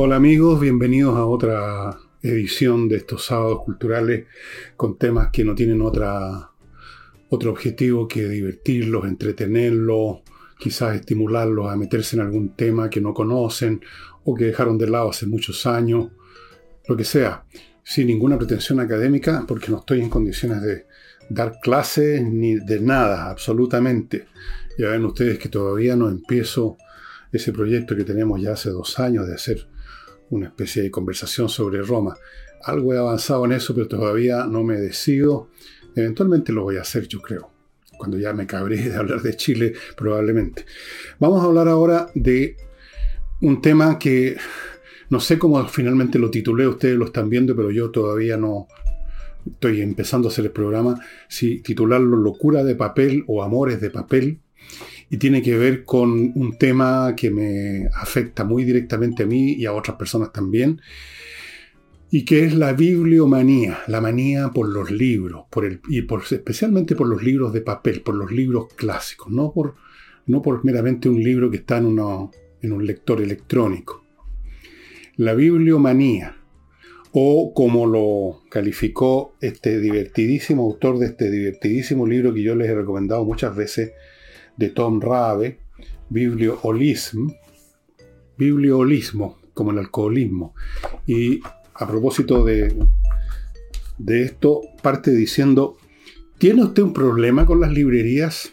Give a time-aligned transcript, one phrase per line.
[0.00, 4.26] Hola amigos, bienvenidos a otra edición de estos sábados culturales
[4.76, 6.52] con temas que no tienen otra,
[7.30, 10.18] otro objetivo que divertirlos, entretenerlos,
[10.56, 13.80] quizás estimularlos a meterse en algún tema que no conocen
[14.22, 16.12] o que dejaron de lado hace muchos años,
[16.86, 17.44] lo que sea,
[17.82, 20.86] sin ninguna pretensión académica, porque no estoy en condiciones de
[21.28, 24.28] dar clases ni de nada, absolutamente.
[24.78, 26.76] Ya ven ustedes que todavía no empiezo
[27.32, 29.66] ese proyecto que tenemos ya hace dos años de hacer
[30.30, 32.16] una especie de conversación sobre Roma.
[32.62, 35.48] Algo he avanzado en eso, pero todavía no me decido.
[35.94, 37.50] Eventualmente lo voy a hacer, yo creo.
[37.96, 40.64] Cuando ya me cabré de hablar de Chile, probablemente.
[41.18, 42.56] Vamos a hablar ahora de
[43.40, 44.36] un tema que
[45.10, 48.68] no sé cómo finalmente lo titulé, ustedes lo están viendo, pero yo todavía no
[49.46, 51.00] estoy empezando a hacer el programa.
[51.28, 54.40] Si titularlo Locura de papel o Amores de papel
[55.10, 59.64] y tiene que ver con un tema que me afecta muy directamente a mí y
[59.66, 60.80] a otras personas también,
[62.10, 66.94] y que es la bibliomanía, la manía por los libros, por el, y por, especialmente
[66.94, 69.74] por los libros de papel, por los libros clásicos, no por,
[70.26, 71.98] no por meramente un libro que está en,
[72.62, 74.04] en un lector electrónico.
[75.16, 76.36] La bibliomanía,
[77.12, 82.74] o como lo calificó este divertidísimo autor de este divertidísimo libro que yo les he
[82.74, 83.92] recomendado muchas veces,
[84.58, 85.60] de Tom Rabe,
[86.10, 87.32] biblioholismo,
[88.36, 90.54] biblioholismo, como el alcoholismo.
[91.06, 91.40] Y
[91.74, 92.76] a propósito de,
[93.98, 95.78] de esto, parte diciendo,
[96.38, 98.52] ¿tiene usted un problema con las librerías?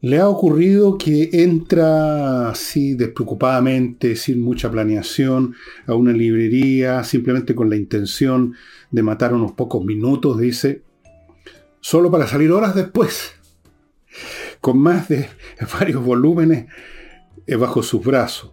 [0.00, 5.54] ¿Le ha ocurrido que entra así despreocupadamente, sin mucha planeación,
[5.86, 8.54] a una librería, simplemente con la intención
[8.90, 10.82] de matar unos pocos minutos, dice,
[11.80, 13.34] solo para salir horas después?
[14.62, 15.28] Con más de
[15.78, 16.66] varios volúmenes
[17.46, 18.52] eh, bajo sus brazos.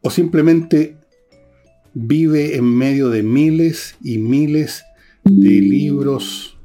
[0.00, 0.96] O simplemente
[1.92, 4.84] vive en medio de miles y miles
[5.24, 6.58] de libros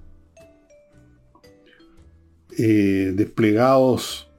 [2.57, 4.31] eh, desplegados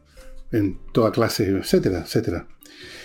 [0.51, 2.49] en toda clase, etcétera, etcétera.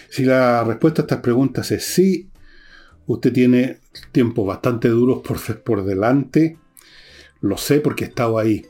[0.09, 2.29] Si la respuesta a estas preguntas es sí,
[3.07, 3.79] usted tiene
[4.11, 6.57] tiempos bastante duros por, por delante,
[7.41, 8.65] lo sé porque he estado ahí.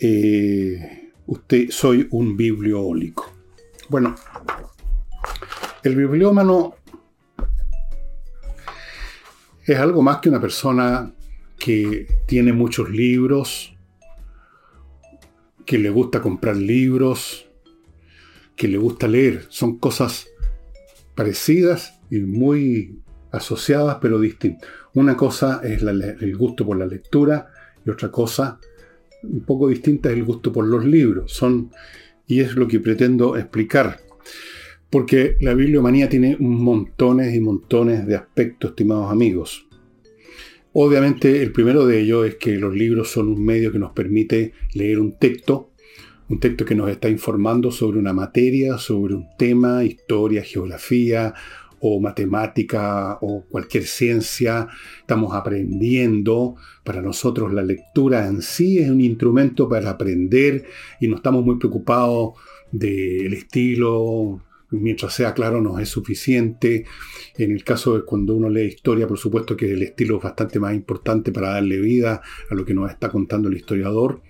[0.00, 3.32] Eh, usted soy un bibliólico.
[3.88, 4.14] Bueno,
[5.82, 6.74] el bibliómano
[9.64, 11.12] es algo más que una persona
[11.58, 13.74] que tiene muchos libros,
[15.64, 17.46] que le gusta comprar libros,
[18.56, 19.46] que le gusta leer.
[19.48, 20.26] Son cosas
[21.14, 23.00] parecidas y muy
[23.30, 24.68] asociadas, pero distintas.
[24.94, 27.48] Una cosa es el gusto por la lectura
[27.84, 28.58] y otra cosa
[29.28, 31.32] un poco distinta es el gusto por los libros.
[31.32, 31.70] Son,
[32.26, 34.00] y es lo que pretendo explicar.
[34.90, 39.66] Porque la bibliomanía tiene montones y montones de aspectos, estimados amigos.
[40.72, 44.52] Obviamente el primero de ellos es que los libros son un medio que nos permite
[44.74, 45.70] leer un texto,
[46.28, 51.34] un texto que nos está informando sobre una materia, sobre un tema, historia, geografía,
[51.86, 54.68] o matemática o cualquier ciencia,
[55.00, 56.56] estamos aprendiendo.
[56.82, 60.64] Para nosotros la lectura en sí es un instrumento para aprender
[60.98, 62.36] y no estamos muy preocupados
[62.72, 64.40] del estilo,
[64.70, 66.86] mientras sea claro nos es suficiente.
[67.36, 70.58] En el caso de cuando uno lee historia, por supuesto que el estilo es bastante
[70.58, 74.22] más importante para darle vida a lo que nos está contando el historiador.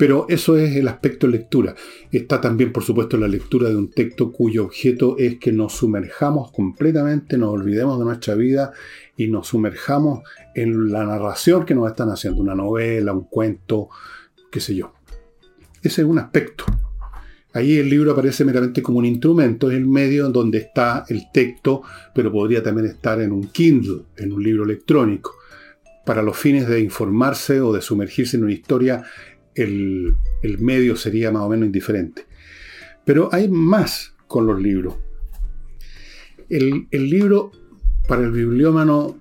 [0.00, 1.74] Pero eso es el aspecto lectura.
[2.10, 6.52] Está también, por supuesto, la lectura de un texto cuyo objeto es que nos sumerjamos
[6.52, 8.72] completamente, nos olvidemos de nuestra vida
[9.18, 10.20] y nos sumerjamos
[10.54, 13.90] en la narración que nos están haciendo, una novela, un cuento,
[14.50, 14.94] qué sé yo.
[15.82, 16.64] Ese es un aspecto.
[17.52, 21.30] Ahí el libro aparece meramente como un instrumento, es el medio en donde está el
[21.30, 21.82] texto,
[22.14, 25.36] pero podría también estar en un Kindle, en un libro electrónico.
[26.06, 29.04] Para los fines de informarse o de sumergirse en una historia
[29.54, 30.16] el,
[30.58, 32.26] medio sería más o menos indiferente.
[33.04, 34.96] Pero hay más con los libros.
[36.48, 37.52] El, el, libro
[38.08, 39.18] para el bibliómano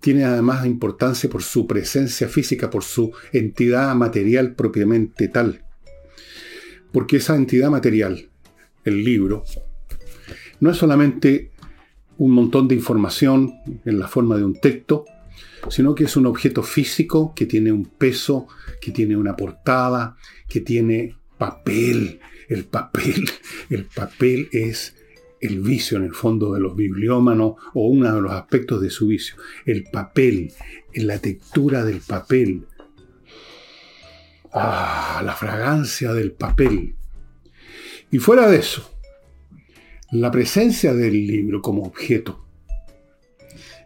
[0.00, 5.64] tiene además importancia por su presencia física, por su entidad material propiamente tal.
[6.92, 8.28] Porque esa entidad material,
[8.84, 9.44] el libro,
[10.60, 11.50] no es solamente
[12.16, 13.54] un montón de información
[13.84, 15.04] en la forma de un texto,
[15.70, 18.46] sino que es un objeto físico que tiene un peso,
[18.80, 20.16] que tiene una portada,
[20.48, 22.20] que tiene papel.
[22.48, 23.28] El papel,
[23.70, 24.94] el papel es
[25.40, 29.06] el vicio en el fondo de los bibliómanos o uno de los aspectos de su
[29.06, 29.36] vicio.
[29.64, 30.52] El papel,
[30.94, 32.66] la textura del papel.
[34.52, 36.94] Ah, la fragancia del papel.
[38.10, 38.90] Y fuera de eso,
[40.10, 42.46] la presencia del libro como objeto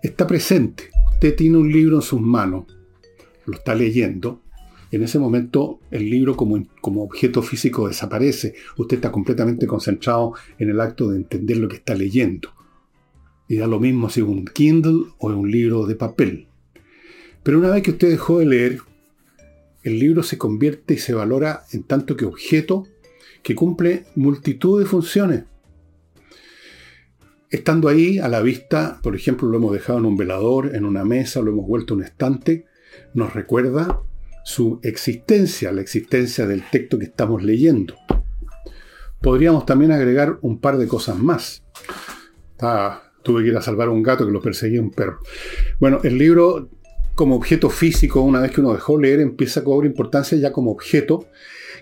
[0.03, 0.92] está presente.
[1.23, 2.65] Usted tiene un libro en sus manos,
[3.47, 4.43] lo está leyendo,
[4.91, 8.57] en ese momento el libro como, como, objeto físico desaparece.
[8.77, 12.49] Usted está completamente concentrado en el acto de entender lo que está leyendo.
[13.47, 16.49] Y da lo mismo si es un Kindle o un libro de papel.
[17.45, 18.81] Pero una vez que usted dejó de leer,
[19.85, 22.89] el libro se convierte y se valora en tanto que objeto
[23.45, 25.45] que cumple multitud de funciones.
[27.53, 31.05] Estando ahí a la vista, por ejemplo, lo hemos dejado en un velador, en una
[31.05, 32.65] mesa, lo hemos vuelto un estante,
[33.13, 34.01] nos recuerda
[34.43, 37.95] su existencia, la existencia del texto que estamos leyendo.
[39.21, 41.63] Podríamos también agregar un par de cosas más.
[43.23, 45.19] tuve que ir a salvar a un gato que lo perseguía un perro.
[45.79, 46.71] Bueno, el libro
[47.15, 50.71] como objeto físico, una vez que uno dejó leer, empieza a cobrar importancia ya como
[50.71, 51.27] objeto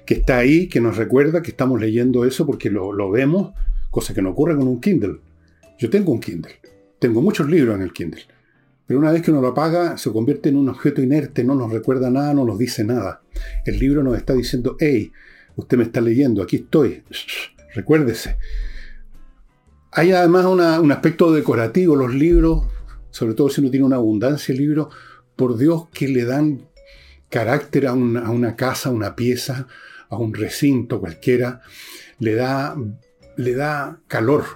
[0.05, 3.53] que está ahí, que nos recuerda que estamos leyendo eso porque lo, lo vemos,
[3.93, 5.30] cosa que no ocurre con un Kindle.
[5.81, 6.61] Yo tengo un Kindle,
[7.01, 8.23] tengo muchos libros en el Kindle
[8.91, 11.71] pero una vez que uno lo apaga, se convierte en un objeto inerte, no nos
[11.71, 13.23] recuerda nada, no nos dice nada.
[13.65, 15.13] El libro nos está diciendo, hey,
[15.55, 17.05] usted me está leyendo, aquí estoy,
[17.73, 18.37] recuérdese.
[19.93, 22.65] Hay además un aspecto decorativo, los libros,
[23.13, 24.93] sobre todo si uno tiene una abundancia de libros,
[25.37, 26.63] por Dios que le dan
[27.29, 29.69] carácter a una, a una casa, a una pieza,
[30.09, 31.61] a un recinto cualquiera,
[32.19, 32.75] le da,
[33.37, 34.47] le da calor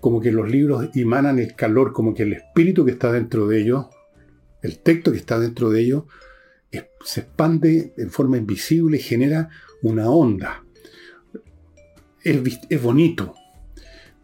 [0.00, 3.60] como que los libros emanan el calor, como que el espíritu que está dentro de
[3.60, 3.86] ellos,
[4.62, 6.04] el texto que está dentro de ellos,
[7.04, 9.48] se expande en forma invisible y genera
[9.82, 10.64] una onda.
[12.22, 13.34] Es, bonito,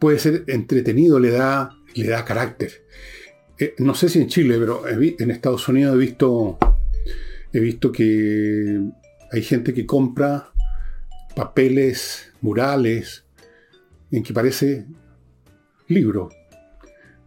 [0.00, 2.84] puede ser entretenido, le da, le da carácter.
[3.58, 6.58] Eh, no sé si en Chile, pero en Estados Unidos he visto,
[7.52, 8.80] he visto que
[9.30, 10.52] hay gente que compra
[11.36, 13.24] papeles, murales,
[14.10, 14.86] en que parece
[15.92, 16.30] libro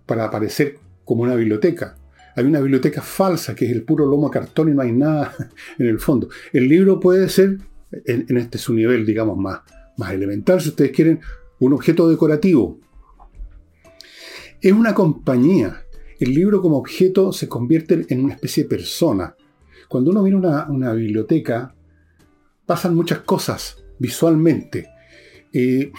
[0.05, 1.95] para aparecer como una biblioteca.
[2.35, 5.33] Hay una biblioteca falsa que es el puro lomo cartón y no hay nada
[5.79, 6.29] en el fondo.
[6.51, 7.59] El libro puede ser,
[8.05, 9.61] en, este su nivel, digamos, más,
[9.97, 11.21] más elemental, si ustedes quieren,
[11.59, 12.79] un objeto decorativo.
[14.61, 15.83] Es una compañía.
[16.19, 19.35] El libro como objeto se convierte en una especie de persona.
[19.87, 21.75] Cuando uno mira una, una biblioteca,
[22.65, 24.89] pasan muchas cosas visualmente.
[25.53, 25.91] Eh,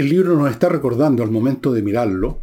[0.00, 2.40] el libro nos está recordando al momento de mirarlo,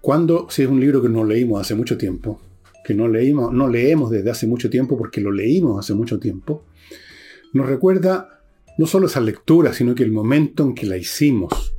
[0.00, 2.40] cuando, si es un libro que no leímos hace mucho tiempo,
[2.84, 6.62] que no leímos, no leemos desde hace mucho tiempo porque lo leímos hace mucho tiempo,
[7.52, 8.44] nos recuerda
[8.78, 11.74] no solo esa lectura, sino que el momento en que la hicimos.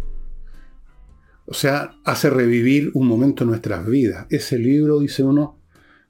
[1.46, 4.26] O sea, hace revivir un momento en nuestras vidas.
[4.30, 5.62] Ese libro, dice uno,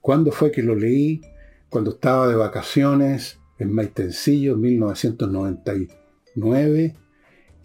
[0.02, 1.22] ¿cuándo fue que lo leí?
[1.70, 6.96] Cuando estaba de vacaciones en Maitencillo, en 1999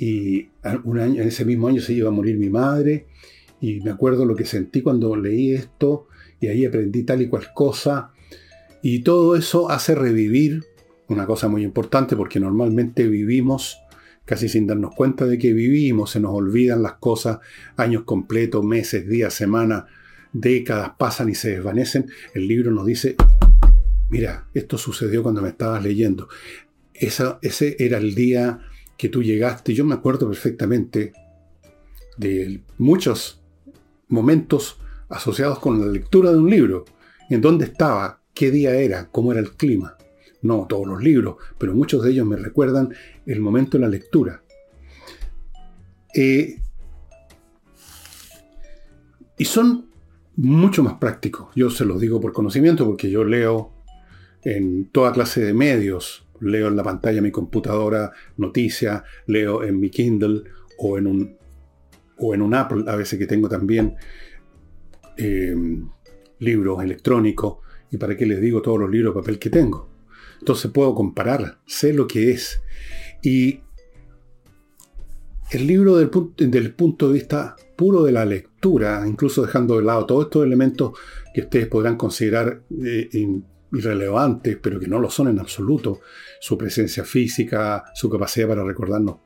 [0.03, 3.07] y en ese mismo año se iba a morir mi madre.
[3.61, 6.09] Y me acuerdo lo que sentí cuando leí esto.
[6.41, 8.11] Y ahí aprendí tal y cual cosa.
[8.83, 10.65] Y todo eso hace revivir
[11.07, 13.79] una cosa muy importante porque normalmente vivimos
[14.25, 17.39] casi sin darnos cuenta de que vivimos, se nos olvidan las cosas,
[17.77, 19.85] años completos, meses, días, semanas,
[20.33, 22.07] décadas pasan y se desvanecen.
[22.35, 23.15] El libro nos dice,
[24.11, 26.29] mira, esto sucedió cuando me estabas leyendo.
[26.93, 28.63] ese era el día
[29.03, 31.13] que tú llegaste, yo me acuerdo perfectamente
[32.17, 33.43] de muchos
[34.07, 34.79] momentos
[35.09, 36.85] asociados con la lectura de un libro,
[37.29, 39.97] en dónde estaba, qué día era, cómo era el clima.
[40.43, 42.95] No todos los libros, pero muchos de ellos me recuerdan
[43.27, 44.45] el momento de la lectura.
[46.15, 46.61] Eh,
[49.37, 49.91] y son
[50.37, 51.49] mucho más prácticos.
[51.57, 53.73] Yo se los digo por conocimiento porque yo leo
[54.45, 59.81] en toda clase de medios, leo en la pantalla de mi computadora noticias, leo en
[59.81, 60.43] mi Kindle
[60.79, 61.37] o en un,
[62.19, 63.95] o en un Apple, a veces que tengo también
[65.17, 65.55] eh,
[66.39, 67.59] libros electrónicos,
[67.91, 69.89] y para qué les digo todos los libros de papel que tengo.
[70.41, 72.61] Entonces puedo comparar, sé lo que es.
[73.23, 73.61] Y
[75.53, 76.11] el libro del,
[76.51, 80.99] del punto de vista puro de la lectura, incluso dejando de lado todos estos elementos
[81.35, 83.09] que ustedes podrán considerar eh,
[83.73, 86.01] irrelevantes, pero que no lo son en absoluto,
[86.41, 89.17] su presencia física, su capacidad para recordarnos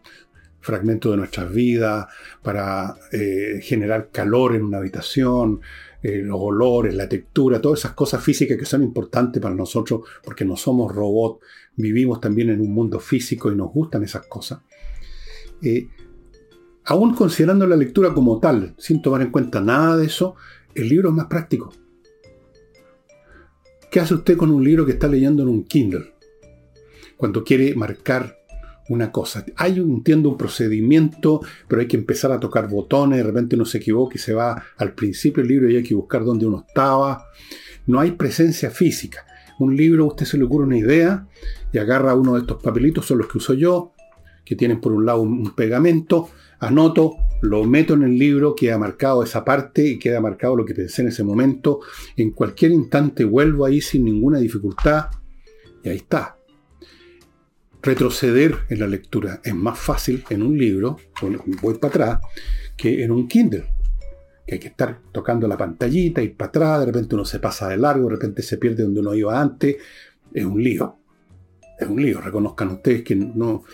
[0.61, 2.07] fragmentos de nuestras vidas,
[2.43, 5.61] para eh, generar calor en una habitación,
[6.03, 10.45] eh, los olores, la textura, todas esas cosas físicas que son importantes para nosotros porque
[10.45, 11.45] no somos robots,
[11.77, 14.61] vivimos también en un mundo físico y nos gustan esas cosas.
[15.63, 15.89] Eh,
[16.85, 20.35] aún considerando la lectura como tal, sin tomar en cuenta nada de eso,
[20.75, 21.73] el libro es más práctico.
[23.97, 26.13] ¿Qué hace usted con un libro que está leyendo en un Kindle?
[27.17, 28.37] Cuando quiere marcar
[28.91, 29.43] una cosa.
[29.57, 33.79] Hay, entiendo, un procedimiento, pero hay que empezar a tocar botones, de repente uno se
[33.79, 37.25] equivoca y se va al principio del libro y hay que buscar dónde uno estaba.
[37.87, 39.25] No hay presencia física.
[39.61, 41.27] Un libro, a usted se le ocurre una idea
[41.73, 43.95] y agarra uno de estos papelitos, son los que uso yo,
[44.45, 49.23] que tienen por un lado un pegamento, anoto, lo meto en el libro, queda marcado
[49.23, 51.81] esa parte y queda marcado lo que pensé en ese momento.
[52.17, 55.07] En cualquier instante vuelvo ahí sin ninguna dificultad
[55.83, 56.37] y ahí está.
[57.83, 60.97] Retroceder en la lectura es más fácil en un libro,
[61.63, 62.21] voy para atrás,
[62.77, 63.65] que en un Kindle.
[64.45, 67.69] Que hay que estar tocando la pantallita, ir para atrás, de repente uno se pasa
[67.69, 69.77] de largo, de repente se pierde donde uno iba antes.
[70.33, 70.99] Es un lío.
[71.79, 73.65] Es un lío, reconozcan ustedes que no.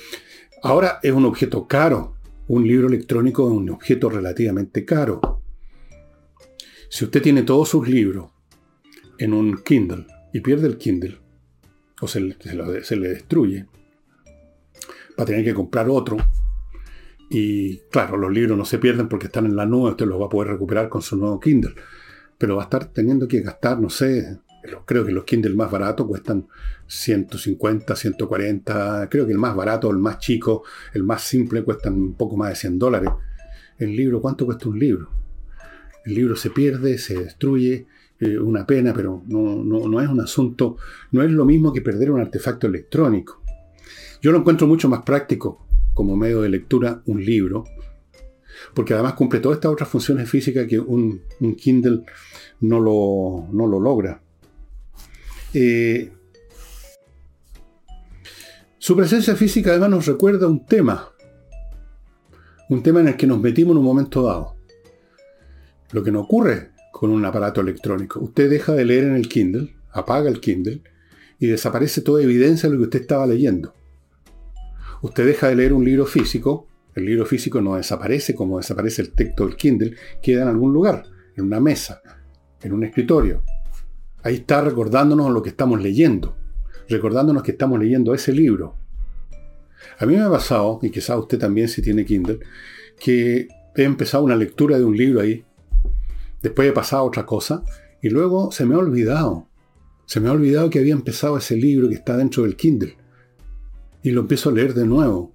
[0.63, 2.17] Ahora es un objeto caro,
[2.49, 5.43] un libro electrónico es un objeto relativamente caro.
[6.89, 8.31] Si usted tiene todos sus libros
[9.19, 11.19] en un Kindle y pierde el Kindle,
[12.01, 13.67] o se, le destruye,
[15.19, 16.17] va a tener que comprar otro.
[17.31, 20.27] Y claro, los libros no se pierden porque están en la nube, usted los va
[20.27, 21.75] a poder recuperar con su nuevo Kindle.
[22.37, 24.39] Pero va a estar teniendo que gastar, no sé,
[24.85, 26.47] creo que los Kindle más baratos cuestan
[26.87, 29.09] 150, 140.
[29.11, 30.65] Creo que el más barato, el más chico,
[30.95, 33.11] el más simple cuestan un poco más de 100 dólares.
[33.79, 35.11] El libro, ¿cuánto cuesta un libro?
[36.05, 37.87] El libro se pierde, se destruye,
[38.23, 40.77] eh, una pena, pero no, no, es un asunto,
[41.11, 43.43] no es lo mismo que perder un artefacto electrónico.
[44.21, 47.65] Yo lo encuentro mucho más práctico como medio de lectura un libro,
[48.75, 51.23] porque además cumple todas estas otras funciones físicas que un,
[51.57, 52.05] Kindle
[52.61, 54.23] no lo, no lo logra.
[55.55, 56.11] Eh,
[58.79, 61.13] su presencia física además nos recuerda un tema,
[62.69, 64.57] un tema en el que nos metimos en un momento dado.
[65.93, 68.21] Lo que no ocurre con un aparato electrónico.
[68.21, 70.83] Usted deja de leer en el Kindle, apaga el Kindle
[71.39, 73.75] y desaparece toda evidencia de lo que usted estaba leyendo.
[75.03, 79.13] Usted deja de leer un libro físico, el libro físico no desaparece como desaparece el
[79.13, 81.05] texto del Kindle, queda en algún lugar,
[81.37, 82.01] en una mesa,
[82.63, 83.43] en un escritorio,
[84.25, 86.37] Ahí está recordándonos lo que estamos leyendo,
[86.89, 88.77] recordándonos que estamos leyendo ese libro.
[89.99, 92.39] A mí me ha pasado, y quizá usted también si tiene Kindle,
[93.01, 95.45] que he empezado una lectura de un libro ahí,
[96.41, 97.65] después he pasado otra cosa,
[98.01, 99.49] y luego se me ha olvidado.
[100.07, 102.97] Se me ha olvidado que había empezado ese libro que está dentro del Kindle.
[104.03, 105.33] Y lo empiezo a leer de nuevo.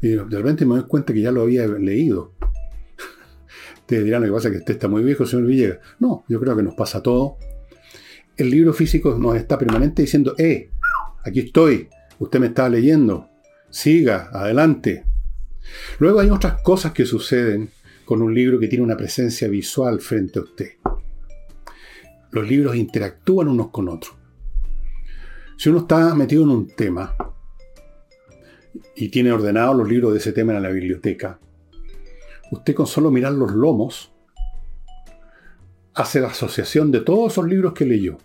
[0.00, 2.32] Y de repente me doy cuenta que ya lo había leído.
[3.80, 5.78] Ustedes dirán, lo que pasa que usted está muy viejo, señor Villegas.
[6.00, 7.32] No, yo creo que nos pasa a todos
[8.42, 10.70] el libro físico nos está permanente diciendo, eh,
[11.24, 13.28] aquí estoy, usted me está leyendo,
[13.70, 15.04] siga, adelante.
[15.98, 17.70] Luego hay otras cosas que suceden
[18.04, 20.72] con un libro que tiene una presencia visual frente a usted.
[22.32, 24.14] Los libros interactúan unos con otros.
[25.56, 27.14] Si uno está metido en un tema
[28.96, 31.38] y tiene ordenados los libros de ese tema en la biblioteca,
[32.50, 34.12] usted con solo mirar los lomos
[35.94, 38.18] hace la asociación de todos esos libros que leyó.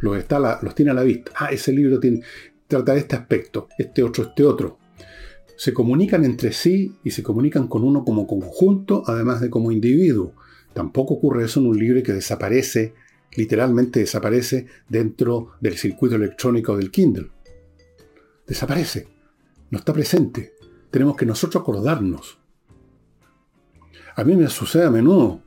[0.00, 1.32] Los, está los tiene a la vista.
[1.36, 2.00] Ah, ese libro
[2.66, 4.78] trata de este aspecto, este otro, este otro.
[5.56, 10.34] Se comunican entre sí y se comunican con uno como conjunto, además de como individuo.
[10.72, 12.94] Tampoco ocurre eso en un libro que desaparece,
[13.36, 17.30] literalmente desaparece dentro del circuito electrónico del Kindle.
[18.46, 19.06] Desaparece.
[19.70, 20.52] No está presente.
[20.90, 22.38] Tenemos que nosotros acordarnos.
[24.16, 25.42] A mí me sucede a menudo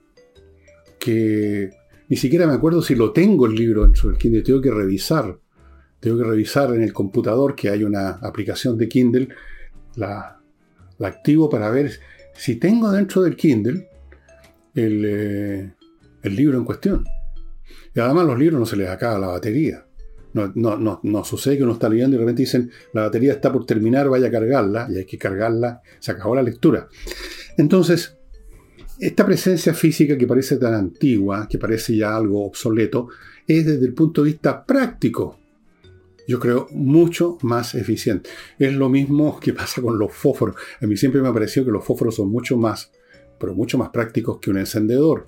[0.99, 1.69] que
[2.09, 4.41] ni siquiera me acuerdo si lo tengo el libro dentro del Kindle.
[4.41, 5.37] Tengo que revisar.
[5.99, 9.29] Tengo que revisar en el computador que hay una aplicación de Kindle.
[9.95, 10.39] La,
[10.99, 11.91] activo para ver
[12.33, 13.89] si tengo dentro del Kindle
[14.75, 15.71] eh,
[16.21, 17.03] el, libro en cuestión.
[17.93, 19.83] Y además los libros no se les acaba la batería.
[20.33, 23.51] No, no, no, sucede que uno está leyendo y de repente dicen la batería está
[23.51, 26.87] por terminar, vaya a cargarla, y hay que cargarla, se acabó la lectura.
[27.57, 28.16] Entonces,
[28.99, 33.09] esta presencia física que parece tan antigua, que parece ya algo obsoleto,
[33.47, 35.39] es desde el punto de vista práctico,
[36.27, 38.29] yo creo, mucho más eficiente.
[38.59, 40.55] Es lo mismo que pasa con los fósforos.
[40.81, 42.91] A mí siempre me ha parecido que los fósforos son mucho más,
[43.39, 45.27] pero mucho más prácticos que un encendedor.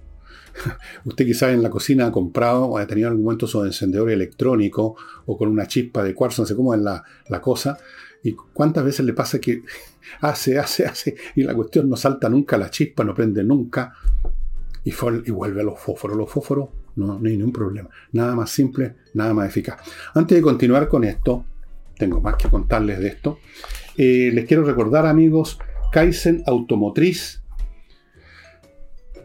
[1.06, 4.12] Usted quizás en la cocina ha comprado o ha tenido en algún momento su encendedor
[4.12, 7.78] electrónico o con una chispa de cuarzo, no sé cómo es la, la cosa,
[8.24, 9.64] ¿Y cuántas veces le pasa que
[10.22, 13.94] hace, hace, hace y la cuestión no salta nunca, la chispa no prende nunca
[14.84, 14.92] y,
[15.32, 16.18] vuelve a los fósforos?
[16.18, 17.90] Los fósforos no, hay ningún problema.
[18.12, 19.80] Nada más simple, nada más eficaz.
[20.14, 21.46] Antes de continuar con esto,
[21.98, 23.40] tengo más que contarles de esto.
[23.98, 25.60] Eh, les quiero recordar, amigos,
[25.92, 27.42] Kaizen Automotriz,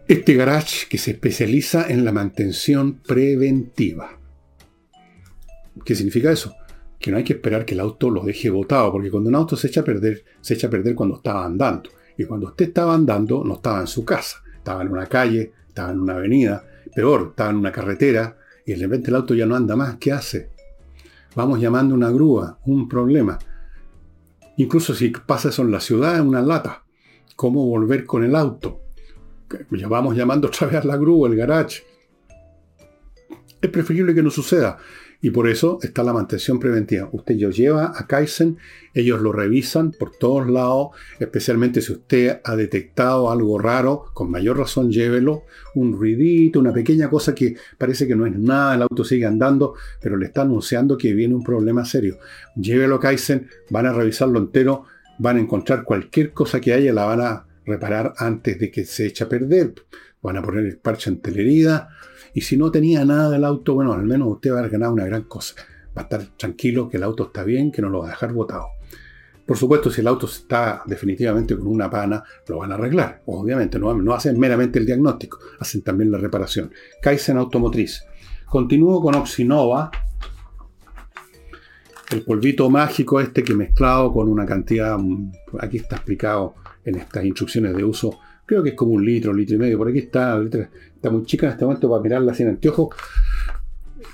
[0.09, 4.19] este garage que se especializa en la mantención preventiva.
[5.85, 6.55] ¿Qué significa eso?
[7.05, 9.57] Que no hay que esperar que el auto lo deje botado, porque cuando un auto
[9.57, 11.91] se echa a perder, se echa a perder cuando estaba andando.
[12.17, 15.93] Y cuando usted estaba andando, no estaba en su casa, estaba en una calle, estaba
[15.93, 19.55] en una avenida, peor, estaba en una carretera, y de repente el auto ya no
[19.55, 19.97] anda más.
[19.97, 20.49] ¿Qué hace?
[21.35, 23.39] Vamos llamando una grúa, un problema.
[24.57, 26.85] Incluso si pasa eso en la ciudad, en una lata.
[27.37, 28.81] ¿Cómo volver con el auto?
[29.73, 31.83] Ya vamos llamando otra vez a la grúa, el garage.
[33.61, 34.79] Es preferible que no suceda.
[35.25, 37.09] Y por eso está la mantención preventiva.
[37.11, 38.59] Usted lo lleva a Kaizen,
[38.93, 40.89] ellos lo revisan por todos lados,
[41.19, 45.45] especialmente si usted ha detectado algo raro, con mayor razón llévelo,
[45.77, 49.77] un ruidito, una pequeña cosa que parece que no es nada, el auto sigue andando,
[49.99, 52.19] pero le está anunciando que viene un problema serio.
[52.55, 54.85] Llévelo a Kaizen, van a revisarlo entero,
[55.17, 59.07] van a encontrar cualquier cosa que haya, la van a reparar antes de que se
[59.07, 59.73] eche a perder.
[60.21, 61.89] Van a poner el parche en telerida
[62.35, 65.07] y si no tenía nada del auto, bueno, al menos usted va a ganar una
[65.07, 65.55] gran cosa.
[65.97, 68.33] Va a estar tranquilo que el auto está bien, que no lo va a dejar
[68.33, 68.67] botado.
[69.47, 73.23] Por supuesto, si el auto está definitivamente con una pana, lo van a arreglar.
[73.27, 76.73] Obviamente, no, no hacen meramente el diagnóstico, hacen también la reparación.
[77.01, 78.03] Kaizen Automotriz.
[78.47, 79.91] Continúo con Oxinova,
[82.11, 84.99] el polvito mágico este que mezclado con una cantidad,
[85.61, 89.57] aquí está explicado en estas instrucciones de uso, creo que es como un litro, litro
[89.57, 92.95] y medio, por aquí está, está muy chica en este momento para mirarla sin anteojos.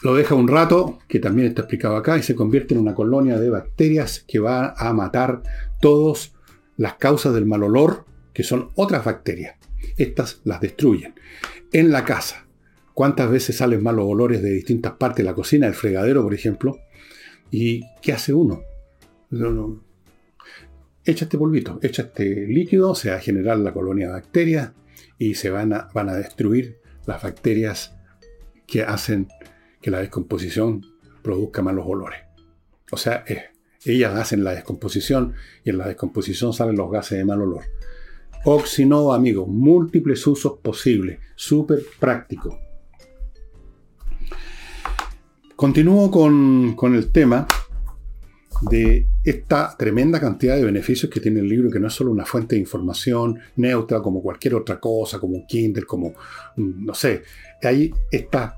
[0.03, 3.39] Lo deja un rato, que también está explicado acá, y se convierte en una colonia
[3.39, 5.43] de bacterias que va a matar
[5.81, 6.33] todas
[6.77, 9.57] las causas del mal olor, que son otras bacterias.
[9.97, 11.15] Estas las destruyen.
[11.73, 12.47] En la casa,
[12.95, 16.79] ¿cuántas veces salen malos olores de distintas partes de la cocina, el fregadero, por ejemplo?
[17.51, 18.63] ¿Y qué hace uno?
[21.05, 24.73] Echa este polvito, echa este líquido, se va a generar la colonia de bacterias
[25.19, 27.97] y se van a, van a destruir las bacterias
[28.67, 29.29] que hacen
[29.81, 30.85] que la descomposición
[31.23, 32.21] produzca malos olores.
[32.93, 33.25] O sea,
[33.85, 37.65] ellas hacen la descomposición y en la descomposición salen los gases de mal olor.
[38.45, 42.59] Oxinova, amigos, múltiples usos posibles, súper práctico.
[45.57, 47.47] Continúo con, con, el tema
[48.63, 52.27] de esta tremenda cantidad de beneficios que tiene el libro, que no es solo una
[52.27, 56.15] fuente de información neutra como cualquier otra cosa, como un Kindle, como,
[56.57, 57.23] mm, no sé,
[57.63, 58.55] hay estas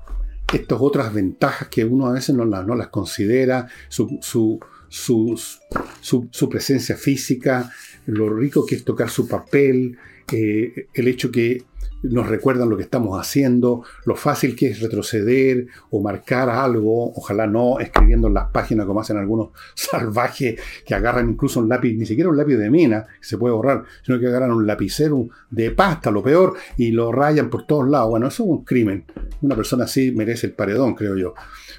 [0.69, 7.71] otras ventajas que uno a veces no, no las considera, su, su, su, presencia física,
[8.05, 9.97] lo rico que es tocar su papel,
[10.31, 11.63] eh, el hecho que
[12.03, 17.47] nos recuerdan lo que estamos haciendo, lo fácil que es retroceder o marcar algo, ojalá
[17.47, 22.05] no escribiendo en las páginas como hacen algunos salvajes que agarran incluso un lápiz, ni
[22.05, 25.71] siquiera un lápiz de mina, que se puede borrar, sino que agarran un lapicero de
[25.71, 28.09] pasta, lo peor, y lo rayan por todos lados.
[28.09, 29.05] Bueno, eso es un crimen.
[29.41, 31.33] Una persona así merece el paredón, creo yo.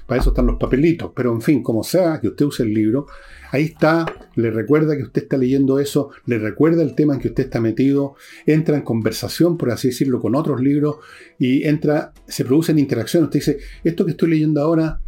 [0.05, 1.11] Para eso están los papelitos.
[1.15, 3.07] Pero en fin, como sea que usted use el libro,
[3.55, 7.29] Ahí está, le recuerda que usted está leyendo eso, le recuerda el tema en que
[7.29, 10.97] usted está metido, entra en conversación, por así decirlo, con otros libros
[11.37, 13.27] y entra, se producen interacciones.
[13.27, 15.01] Usted dice, esto que estoy leyendo ahora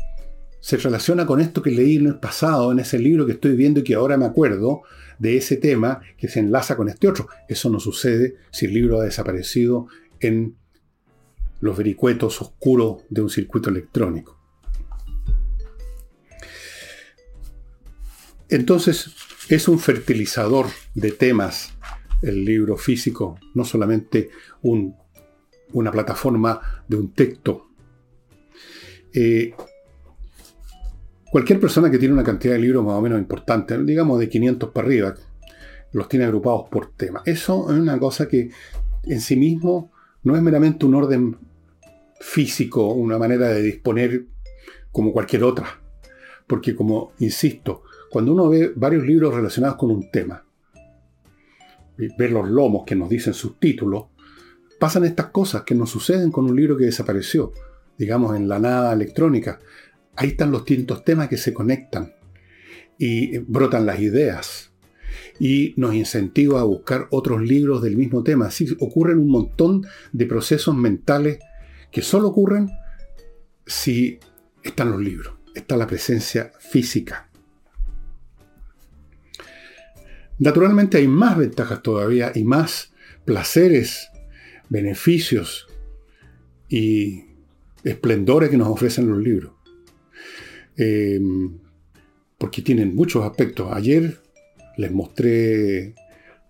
[0.60, 3.80] se relaciona con esto que leí en el pasado, en ese libro que estoy viendo
[3.80, 4.82] y que ahora me acuerdo
[5.20, 7.28] de ese tema que se enlaza con este otro.
[7.48, 9.88] Eso no sucede si el libro ha desaparecido
[10.20, 10.56] en
[11.60, 14.38] los vericuetos oscuros de un circuito electrónico.
[18.50, 19.12] Entonces,
[19.50, 21.77] es un fertilizador de temas
[22.22, 24.30] el libro físico, no solamente
[25.74, 27.68] una plataforma de un texto.
[29.14, 29.54] Eh,
[31.32, 34.70] cualquier persona que tiene una cantidad de libros más o menos importante, digamos de 500
[34.72, 35.16] para arriba,
[35.94, 37.22] los tiene agrupados por tema.
[37.26, 38.50] Eso es una cosa que
[39.04, 39.92] en sí mismo
[40.24, 41.38] no es meramente un orden
[42.20, 44.26] físico, una manera de disponer
[44.92, 45.80] como cualquier otra.
[46.48, 50.47] Porque como, insisto, cuando uno ve varios libros relacionados con un tema,
[52.18, 54.06] ver los lomos que nos dicen sus títulos,
[54.80, 57.52] pasan estas cosas que nos suceden con un libro que desapareció,
[57.98, 59.60] digamos en la nada electrónica.
[60.16, 62.14] Ahí están los distintos temas que se conectan
[62.98, 64.72] y brotan las ideas
[65.40, 68.48] y nos incentiva a buscar otros libros del mismo tema.
[68.48, 71.40] Así ocurren un montón de procesos mentales
[71.92, 72.70] que solo ocurren
[73.66, 74.20] si
[74.64, 77.27] están los libros, está la presencia física.
[80.40, 82.94] Naturalmente hay más ventajas todavía y más
[83.26, 84.10] placeres,
[84.70, 85.68] beneficios
[86.70, 87.26] y
[87.84, 89.54] esplendores que nos ofrecen los libros.
[90.78, 91.20] Eh,
[92.38, 93.70] porque tienen muchos aspectos.
[93.72, 94.20] Ayer
[94.78, 95.96] les mostré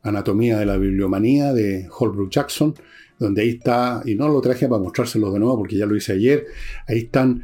[0.04, 2.76] Anatomía de la Bibliomanía de Holbrook Jackson,
[3.20, 6.14] donde ahí está, y no lo traje para mostrárselo de nuevo porque ya lo hice
[6.14, 6.46] ayer,
[6.88, 7.44] ahí están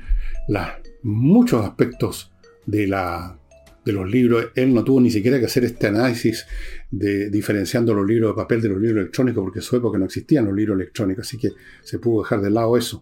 [1.02, 2.32] muchos aspectos
[2.66, 3.38] de la
[3.86, 6.46] de los libros, él no tuvo ni siquiera que hacer este análisis
[6.90, 10.46] de diferenciando los libros de papel de los libros electrónicos, porque su época no existían
[10.46, 11.52] los libros electrónicos, así que
[11.84, 13.02] se pudo dejar de lado eso.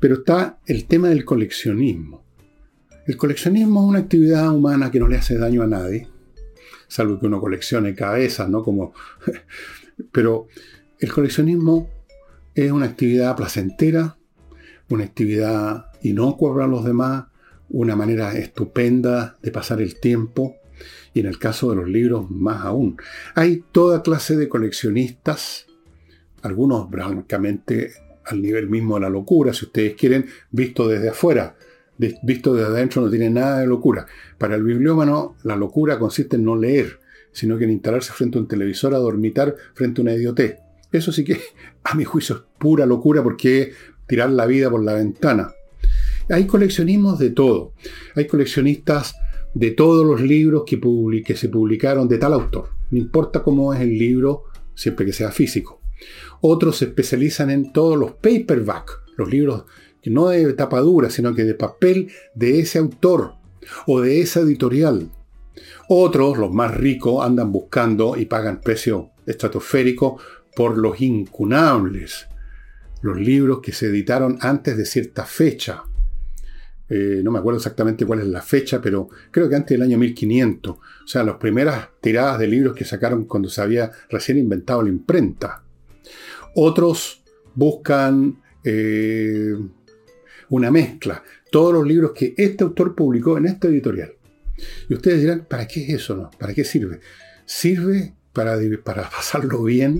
[0.00, 2.24] Pero está el tema del coleccionismo.
[3.06, 6.08] El coleccionismo es una actividad humana que no le hace daño a nadie,
[6.88, 8.62] salvo que uno coleccione cabezas, ¿no?
[8.62, 8.92] Como,
[10.12, 10.48] pero
[10.98, 11.88] el coleccionismo
[12.54, 14.16] es una actividad placentera,
[14.88, 17.24] una actividad inocua para los demás,
[17.72, 20.56] una manera estupenda de pasar el tiempo
[21.14, 22.96] y en el caso de los libros más aún.
[23.34, 25.66] Hay toda clase de coleccionistas,
[26.42, 27.92] algunos francamente
[28.24, 31.56] al nivel mismo de la locura, si ustedes quieren, visto desde afuera.
[31.98, 34.06] Visto desde adentro no tiene nada de locura.
[34.38, 37.00] Para el bibliómano, la locura consiste en no leer,
[37.32, 40.56] sino que en instalarse frente a un televisor a dormitar frente a una idiotez.
[40.90, 41.40] Eso sí que,
[41.84, 43.72] a mi juicio, es pura locura porque
[44.06, 45.52] tirar la vida por la ventana.
[46.32, 47.74] Hay coleccionismos de todo.
[48.16, 49.14] Hay coleccionistas
[49.52, 52.70] de todos los libros que, se publicaron de tal autor.
[52.90, 55.82] No importa cómo es el libro, siempre que sea físico.
[56.40, 59.64] Otros se especializan en todos los paperback, los libros
[60.06, 63.34] no de tapadura, sino que de papel de ese autor
[63.86, 65.10] o de esa editorial.
[65.88, 70.18] Otros, los más ricos, andan buscando y pagan precio estratosférico
[70.56, 72.26] por los incunables,
[73.02, 75.84] los libros que se editaron antes de cierta fecha.
[76.94, 79.96] Eh, no me acuerdo exactamente cuál es la fecha, pero creo que antes del año
[79.96, 80.76] 1500.
[80.76, 84.90] O sea, las primeras tiradas de libros que sacaron cuando se había recién inventado la
[84.90, 85.62] imprenta.
[86.54, 87.22] Otros
[87.54, 89.54] buscan eh,
[90.50, 91.24] una mezcla.
[91.50, 94.12] Todos los libros que este autor publicó en esta editorial.
[94.90, 96.14] Y ustedes dirán, ¿para qué es eso?
[96.14, 96.30] No?
[96.38, 97.00] ¿Para qué sirve?
[97.46, 99.98] Sirve para, para pasarlo bien,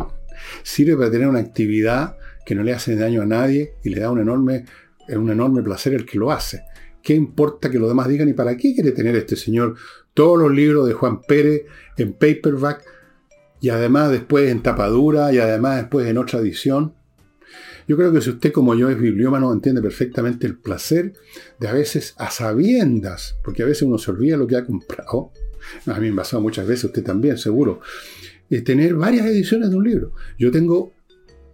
[0.63, 4.11] sirve para tener una actividad que no le hace daño a nadie y le da
[4.11, 4.67] un enorme,
[5.09, 6.65] un enorme placer el que lo hace.
[7.03, 9.75] ¿Qué importa que los demás digan y para qué quiere tener este señor
[10.15, 11.63] todos los libros de Juan Pérez
[11.97, 12.85] en paperback
[13.61, 16.95] y además después en tapadura y además después en otra edición?
[17.89, 21.15] Yo creo que si usted como yo es bibliómano entiende perfectamente el placer
[21.59, 25.33] de a veces a sabiendas, porque a veces uno se olvida lo que ha comprado.
[25.87, 27.81] A mí me ha pasado muchas veces, usted también, seguro.
[28.49, 30.13] de tener varias ediciones de un libro.
[30.39, 30.93] Yo tengo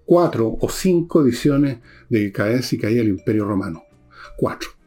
[0.04, 3.84] cuatro o cinco ediciones de Cadencia y Caída del Imperio Romano.
[4.36, 4.77] Cuatro.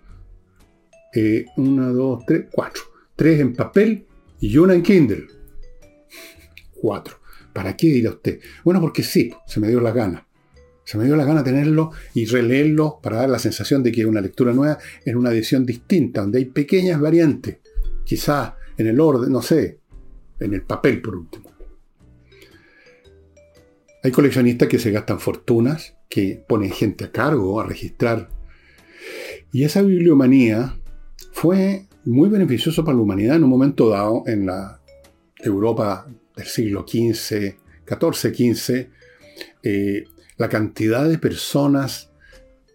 [1.13, 2.83] Eh, una, dos, tres, cuatro.
[3.15, 4.05] Tres en papel
[4.39, 5.27] y una en Kindle.
[6.73, 7.19] Cuatro.
[7.53, 8.39] ¿Para qué dirá usted?
[8.63, 10.25] Bueno, porque sí, se me dio la gana.
[10.83, 14.07] Se me dio la gana tenerlo y releerlo para dar la sensación de que es
[14.07, 17.57] una lectura nueva en una edición distinta, donde hay pequeñas variantes.
[18.03, 19.79] Quizás en el orden, no sé,
[20.39, 21.51] en el papel por último.
[24.03, 28.29] Hay coleccionistas que se gastan fortunas, que ponen gente a cargo a registrar.
[29.51, 30.80] Y esa bibliomanía
[31.31, 34.79] fue muy beneficioso para la humanidad en un momento dado en la
[35.37, 38.87] Europa del siglo XV, XIV, XV.
[40.37, 42.11] la cantidad de personas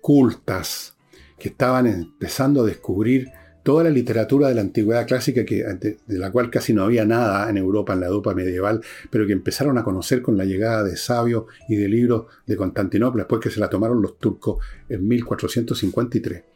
[0.00, 0.96] cultas
[1.38, 3.28] que estaban empezando a descubrir
[3.62, 7.50] toda la literatura de la antigüedad clásica, que, de, la cual casi no había nada
[7.50, 10.96] en Europa, en la Europa medieval, pero que empezaron a conocer con la llegada de
[10.96, 16.55] sabios y de libros de Constantinopla, después que se la tomaron los turcos en 1453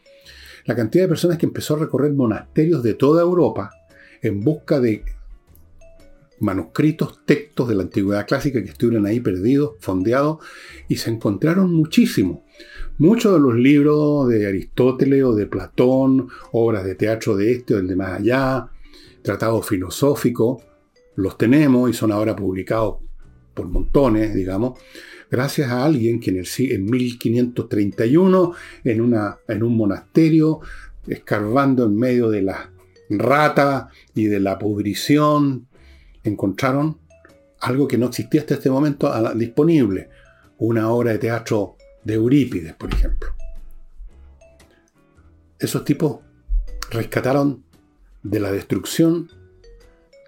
[0.64, 3.70] la cantidad de personas que empezó a recorrer monasterios de toda Europa
[4.22, 5.04] en busca de
[6.40, 10.38] manuscritos, textos de la antigüedad clásica que estuvieron ahí perdidos, fondeados,
[10.88, 12.40] y se encontraron muchísimos.
[12.98, 17.76] Muchos de los libros de Aristóteles o de Platón, obras de teatro de este o
[17.76, 18.68] del de más allá,
[19.22, 20.62] tratados filosóficos,
[21.16, 22.96] los tenemos y son ahora publicados
[23.54, 24.78] por montones, digamos,
[25.30, 28.52] gracias a alguien que en, el, en 1531,
[28.84, 30.60] en, una, en un monasterio,
[31.06, 32.72] escarbando en medio de la
[33.08, 35.66] rata y de la pudrición,
[36.24, 36.98] encontraron
[37.60, 40.08] algo que no existía hasta este momento disponible,
[40.58, 43.30] una obra de teatro de Eurípides, por ejemplo.
[45.58, 46.20] Esos tipos
[46.90, 47.64] rescataron
[48.22, 49.30] de la destrucción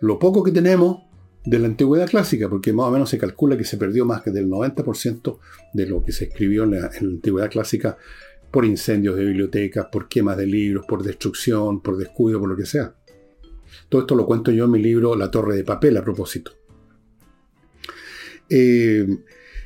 [0.01, 1.03] lo poco que tenemos
[1.45, 4.31] de la antigüedad clásica, porque más o menos se calcula que se perdió más que
[4.31, 5.39] del 90%
[5.73, 7.97] de lo que se escribió en la, antigüedad clásica
[8.51, 12.67] por incendios de bibliotecas, por quemas de libros, por destrucción, por descuido, por lo que
[12.67, 12.95] sea.
[13.89, 16.53] Todo esto lo cuento yo en mi libro La Torre de Papel a propósito.
[18.49, 19.07] Eh,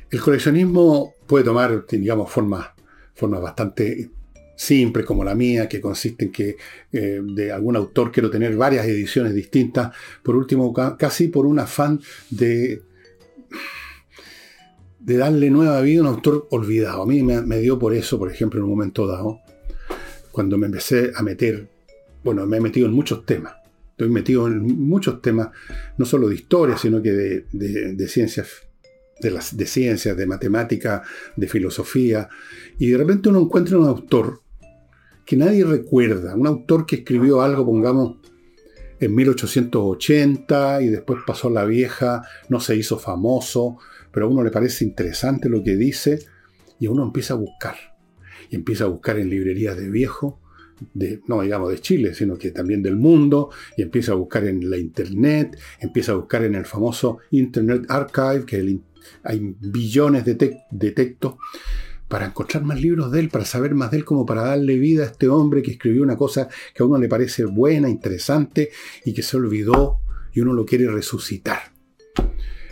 [0.09, 2.69] el coleccionismo puede tomar, digamos, formas,
[3.13, 4.09] formas bastante
[4.57, 6.57] simple como la mía, que consiste en que
[6.91, 12.01] eh, de algún autor quiero tener varias ediciones distintas, por último, casi por un afán
[12.31, 12.81] de,
[14.99, 17.03] de darle nueva vida a un autor olvidado.
[17.03, 19.39] A mí me, dio por eso, por ejemplo, en un momento dado,
[20.31, 21.69] cuando me empecé a meter,
[22.23, 23.53] bueno, me he metido en muchos temas,
[23.91, 25.49] Estoy metido en muchos temas,
[25.97, 28.47] no solo de historia, sino que de, ciencias,
[29.19, 31.01] de, las, de ciencias, de matemática,
[31.35, 32.29] de filosofía.
[32.77, 34.43] Y de repente uno encuentra un autor
[35.27, 38.15] que nadie recuerda, un autor que escribió algo, pongamos,
[38.99, 43.77] en 1880 y después pasó la vieja, no se hizo famoso,
[44.09, 46.19] pero a uno le parece interesante lo que dice
[46.79, 47.75] y uno empieza a buscar.
[48.49, 50.39] Y empieza a buscar en librerías de viejo,
[50.93, 54.69] de, no digamos de Chile, sino que también del mundo, y empieza a buscar en
[54.69, 58.79] la Internet, empieza a buscar en el famoso Internet Archive, que
[59.23, 61.35] hay billones de, de textos,
[62.07, 65.03] para encontrar más libros de él, para saber más de él, como para darle vida
[65.03, 68.69] a este hombre que escribió una cosa que a uno le parece buena, interesante,
[69.03, 69.99] y que se olvidó,
[70.33, 71.73] y uno lo quiere resucitar.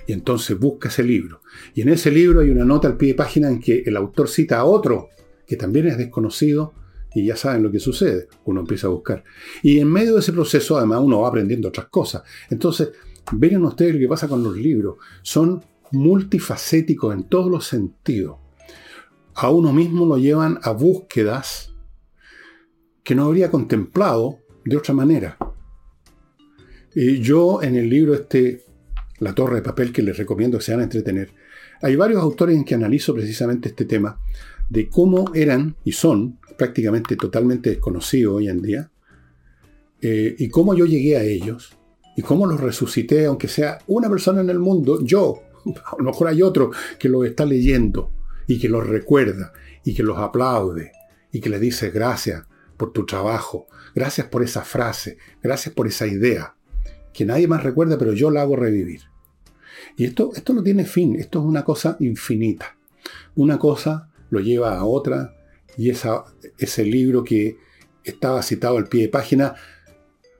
[0.07, 1.41] Y entonces busca ese libro.
[1.73, 4.29] Y en ese libro hay una nota al pie de página en que el autor
[4.29, 5.09] cita a otro,
[5.47, 6.73] que también es desconocido,
[7.13, 8.27] y ya saben lo que sucede.
[8.43, 9.23] Uno empieza a buscar.
[9.63, 12.23] Y en medio de ese proceso, además, uno va aprendiendo otras cosas.
[12.49, 12.89] Entonces,
[13.31, 14.97] vean ustedes lo que pasa con los libros.
[15.23, 18.44] Son multifacéticos en todos los sentidos.
[19.35, 21.73] A uno mismo lo llevan a búsquedas
[23.03, 25.37] que no habría contemplado de otra manera.
[26.95, 28.63] Y yo en el libro este,
[29.19, 31.31] La torre de papel, que les recomiendo que se van a entretener,
[31.81, 34.19] hay varios autores en que analizo precisamente este tema
[34.69, 38.91] de cómo eran y son prácticamente totalmente desconocidos hoy en día,
[40.01, 41.77] eh, y cómo yo llegué a ellos,
[42.15, 46.29] y cómo los resucité, aunque sea una persona en el mundo, yo, a lo mejor
[46.29, 48.11] hay otro que lo está leyendo,
[48.47, 49.53] y que los recuerda,
[49.83, 50.91] y que los aplaude,
[51.31, 52.43] y que le dice gracias
[52.77, 56.55] por tu trabajo, gracias por esa frase, gracias por esa idea,
[57.13, 59.01] que nadie más recuerda, pero yo la hago revivir.
[59.97, 62.77] Y esto, esto no tiene fin, esto es una cosa infinita.
[63.35, 65.35] Una cosa lo lleva a otra,
[65.77, 66.25] y esa,
[66.57, 67.57] ese libro que
[68.03, 69.55] estaba citado al pie de página,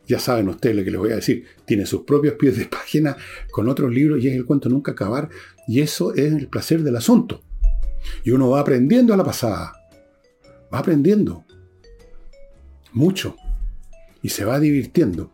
[0.08, 3.18] ya saben ustedes lo que les voy a decir, tiene sus propios pies de página
[3.52, 5.30] con otros libros y es el cuento nunca acabar,
[5.68, 7.45] y eso es el placer del asunto.
[8.24, 9.74] Y uno va aprendiendo a la pasada,
[10.74, 11.44] va aprendiendo
[12.94, 13.36] mucho
[14.22, 15.32] y se va divirtiendo.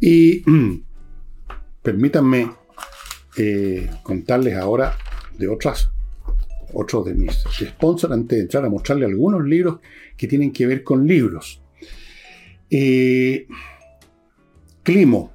[0.00, 0.42] Y
[1.82, 2.50] permítanme
[3.36, 4.96] eh, contarles ahora
[5.38, 5.90] de otras
[6.74, 9.80] otro de mis sponsors, antes de entrar a mostrarle algunos libros
[10.16, 11.62] que tienen que ver con libros.
[12.70, 13.46] Eh,
[14.82, 15.32] Climo.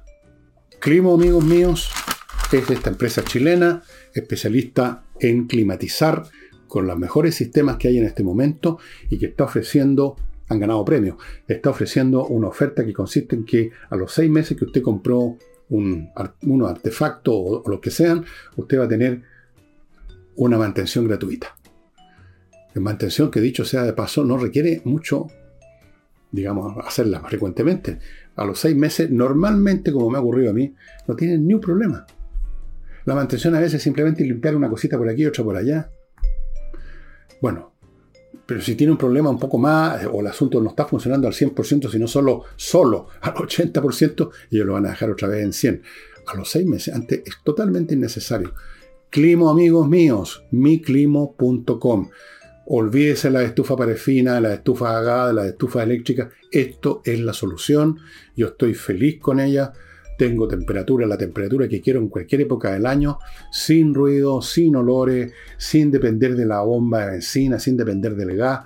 [0.80, 1.90] Climo, amigos míos,
[2.52, 3.82] es esta empresa chilena,
[4.20, 6.24] especialista en climatizar
[6.66, 8.78] con los mejores sistemas que hay en este momento
[9.10, 10.16] y que está ofreciendo,
[10.48, 11.16] han ganado premios,
[11.48, 15.36] está ofreciendo una oferta que consiste en que a los seis meses que usted compró
[15.70, 16.10] un,
[16.66, 18.24] artefacto o, o lo que sean,
[18.56, 19.22] usted va a tener
[20.36, 21.56] una mantención gratuita.
[22.74, 25.26] En mantención que dicho sea de paso no requiere mucho,
[26.30, 27.98] digamos, hacerla frecuentemente.
[28.36, 30.74] A los seis meses, normalmente, como me ha ocurrido a mí,
[31.06, 32.06] no tienen ni un problema.
[33.08, 35.90] La mantención a veces es simplemente limpiar una cosita por aquí, otra por allá.
[37.40, 37.72] Bueno,
[38.44, 41.32] pero si tiene un problema un poco más, o el asunto no está funcionando al
[41.32, 45.82] 100%, sino solo, solo al 80%, ellos lo van a dejar otra vez en 100.
[46.26, 48.52] A los seis meses, antes es totalmente innecesario.
[49.08, 52.10] Climo, amigos míos, miclimo.com.
[52.66, 56.28] Olvídese la estufa parefina, la estufa agada, la estufa eléctrica.
[56.52, 58.00] Esto es la solución.
[58.36, 59.72] Yo estoy feliz con ella.
[60.18, 63.18] Tengo temperatura, la temperatura que quiero en cualquier época del año,
[63.52, 68.64] sin ruido, sin olores, sin depender de la bomba de benzina, sin depender del gas.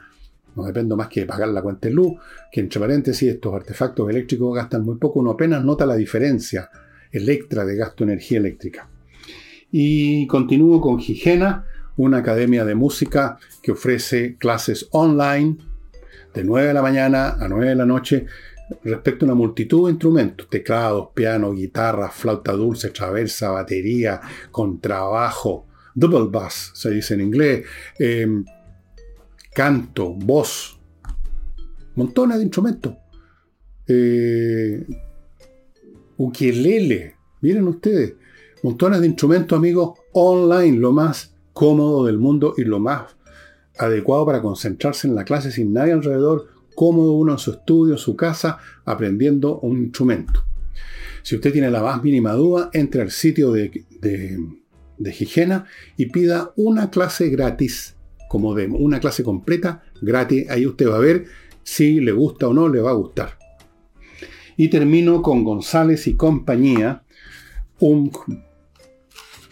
[0.57, 2.15] No dependo más que de pagar la cuenta de luz,
[2.51, 5.21] que entre paréntesis estos artefactos eléctricos gastan muy poco.
[5.21, 6.71] Uno apenas nota la diferencia
[7.11, 8.89] electra de gasto de energía eléctrica.
[9.71, 11.67] Y continúo con Higiena,
[11.99, 15.59] una academia de música que ofrece clases online
[16.33, 18.27] de 9 de la mañana a 9 de la noche
[18.85, 26.29] respecto a una multitud de instrumentos, teclados, piano, guitarra, flauta dulce, traversa, batería, contrabajo, double
[26.31, 27.67] bass, se dice en inglés,
[27.99, 28.45] em,
[29.55, 30.79] canto, voz,
[31.95, 32.95] montones de instrumentos.
[33.87, 34.87] Eh,
[36.17, 38.15] ukelele, miren ustedes,
[38.63, 43.17] montones de instrumentos, amigos, online, lo más cómodo del mundo y lo más
[43.79, 48.17] adecuado para concentrarse en la clase sin nadie alrededor, cómodo uno en su estudio, su
[48.17, 50.45] casa, aprendiendo un instrumento.
[51.23, 54.39] Si usted tiene la más mínima duda, entre al sitio de, de,
[54.99, 55.65] de
[55.97, 57.97] y pida una clase gratis,
[58.29, 60.49] como de una clase completa, gratis.
[60.49, 61.27] Ahí usted va a ver
[61.63, 63.39] si le gusta o no le va a gustar.
[64.57, 67.05] Y termino con González y compañía,
[67.79, 68.11] un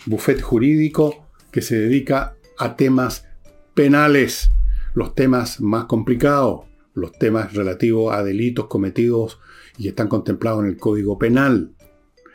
[0.07, 3.27] bufete jurídico que se dedica a temas
[3.75, 4.51] penales,
[4.95, 9.39] los temas más complicados, los temas relativos a delitos cometidos
[9.79, 11.73] y están contemplados en el Código Penal,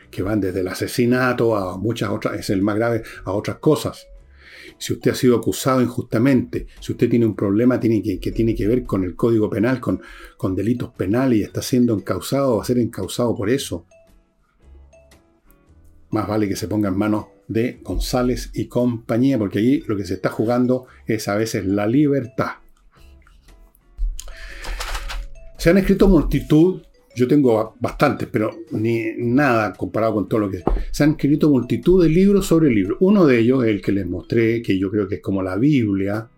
[0.09, 4.07] que van desde el asesinato a muchas otras, es el más grave, a otras cosas.
[4.77, 8.55] Si usted ha sido acusado injustamente, si usted tiene un problema tiene que, que tiene
[8.55, 10.01] que ver con el Código Penal, con,
[10.37, 13.85] con delitos penales y está siendo encausado o va a ser encausado por eso,
[16.09, 20.05] más vale que se ponga en manos de González y compañía, porque allí lo que
[20.05, 22.64] se está jugando es a veces la libertad.
[25.65, 26.83] Se han escrito multitud,
[27.15, 30.61] yo tengo bastantes, pero ni nada comparado con todo lo que...
[30.91, 32.99] Se han escrito multitud de libros sobre libros.
[33.01, 36.29] Uno de ellos, el que les mostré, que yo creo que es como la Biblia,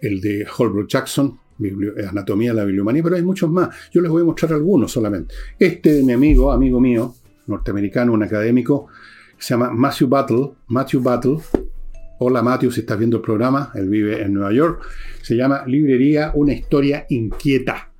[0.00, 1.40] el de Holbrook Jackson,
[2.08, 3.68] Anatomía de la Bibliomanía, pero hay muchos más.
[3.90, 5.34] Yo les voy a mostrar algunos solamente.
[5.58, 7.16] Este de mi amigo, amigo mío,
[7.48, 8.86] norteamericano, un académico,
[9.38, 10.50] se llama Matthew Battle.
[10.68, 11.38] Matthew Battle.
[12.20, 14.84] Hola Matthew, si estás viendo el programa, él vive en Nueva York.
[15.20, 17.91] Se llama Librería, una historia inquieta.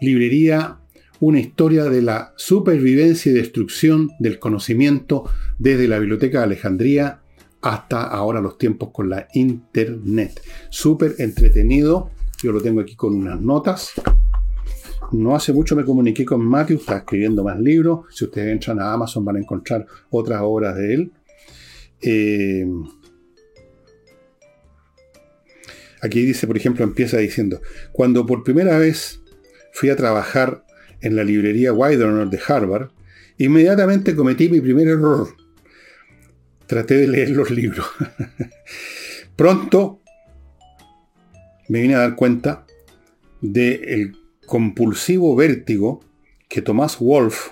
[0.00, 0.78] Librería,
[1.20, 5.24] una historia de la supervivencia y destrucción del conocimiento
[5.58, 7.20] desde la Biblioteca de Alejandría
[7.60, 10.40] hasta ahora los tiempos con la Internet.
[10.70, 12.10] Súper entretenido.
[12.42, 13.92] Yo lo tengo aquí con unas notas.
[15.12, 18.06] No hace mucho me comuniqué con Matthew, está escribiendo más libros.
[18.10, 21.12] Si ustedes entran a Amazon van a encontrar otras obras de él.
[22.00, 22.66] Eh,
[26.00, 27.60] aquí dice, por ejemplo, empieza diciendo,
[27.92, 29.19] cuando por primera vez
[29.72, 30.64] fui a trabajar
[31.00, 32.90] en la librería Widener de Harvard,
[33.38, 35.28] inmediatamente cometí mi primer error.
[36.66, 37.86] Traté de leer los libros.
[39.36, 40.00] Pronto
[41.68, 42.66] me vine a dar cuenta
[43.40, 46.04] del compulsivo vértigo
[46.48, 47.50] que Tomás Wolf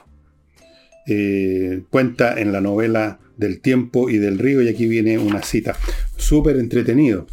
[1.06, 5.76] eh, cuenta en la novela del tiempo y del río, y aquí viene una cita,
[6.16, 7.26] súper entretenido.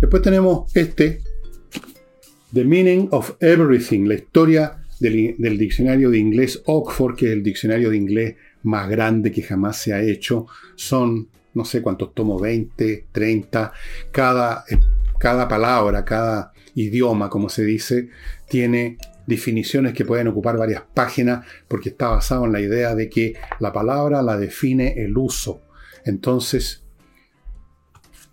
[0.00, 1.20] Después tenemos este,
[2.56, 7.90] The Meaning of Everything, la historia del, diccionario de inglés Oxford, que es el diccionario
[7.90, 10.46] de inglés más grande que jamás se ha hecho.
[10.74, 13.72] Son, no sé cuántos tomo, 20, 30.
[14.10, 14.64] Cada,
[15.18, 18.08] cada palabra, cada idioma, como se dice,
[18.48, 23.34] tiene definiciones que pueden ocupar varias páginas porque está basado en la idea de que
[23.60, 25.60] la palabra la define el uso.
[26.06, 26.85] Entonces,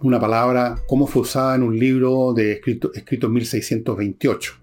[0.04, 4.54] una palabra, ¿cómo fue usada en un libro de escrito, escrito en 1628?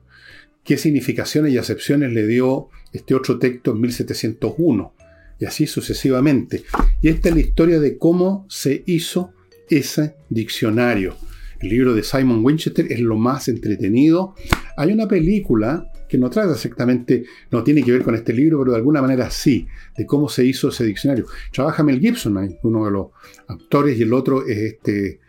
[0.62, 4.94] ¿Qué significaciones y acepciones le dio este otro texto en 1701?
[5.38, 6.64] Y así sucesivamente.
[7.00, 9.32] Y esta es la historia de cómo se hizo
[9.70, 11.16] ese diccionario.
[11.60, 14.34] El libro de Simon Winchester es lo más entretenido.
[14.76, 18.72] Hay una película que no trata exactamente, no tiene que ver con este libro, pero
[18.72, 21.26] de alguna manera sí, de cómo se hizo ese diccionario.
[21.52, 23.06] Trabaja Mel Gibson, uno de los
[23.46, 25.20] actores, y el otro es este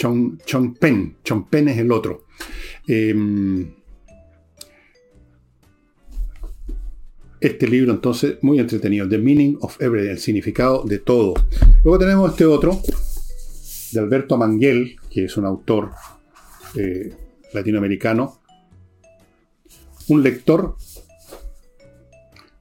[0.00, 0.38] John,
[0.78, 1.16] Penn.
[1.26, 2.24] John Penn es el otro.
[2.86, 3.74] Em,
[7.40, 11.34] este libro entonces muy entretenido, The Meaning of Everything, el significado de todo.
[11.84, 12.80] Luego tenemos este otro,
[13.92, 15.90] de Alberto Manguel, que es un autor
[16.74, 17.14] eh,
[17.52, 18.40] latinoamericano,
[20.08, 20.76] un lector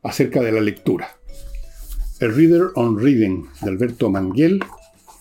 [0.04, 1.08] acerca de la lectura.
[2.20, 4.64] El Reader on Reading de Alberto Manguel,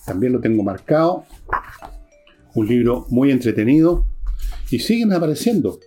[0.05, 1.25] también lo tengo marcado.
[2.55, 4.05] Un libro muy entretenido
[4.69, 5.79] y siguen apareciendo.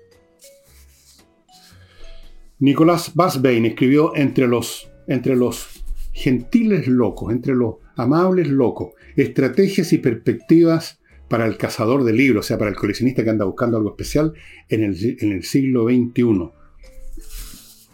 [2.59, 9.99] Nicolás Basbein escribió entre los, entre los gentiles locos, entre los amables locos, estrategias y
[9.99, 13.91] perspectivas para el cazador de libros, o sea, para el coleccionista que anda buscando algo
[13.91, 14.33] especial
[14.69, 16.51] en el, siglo XXI.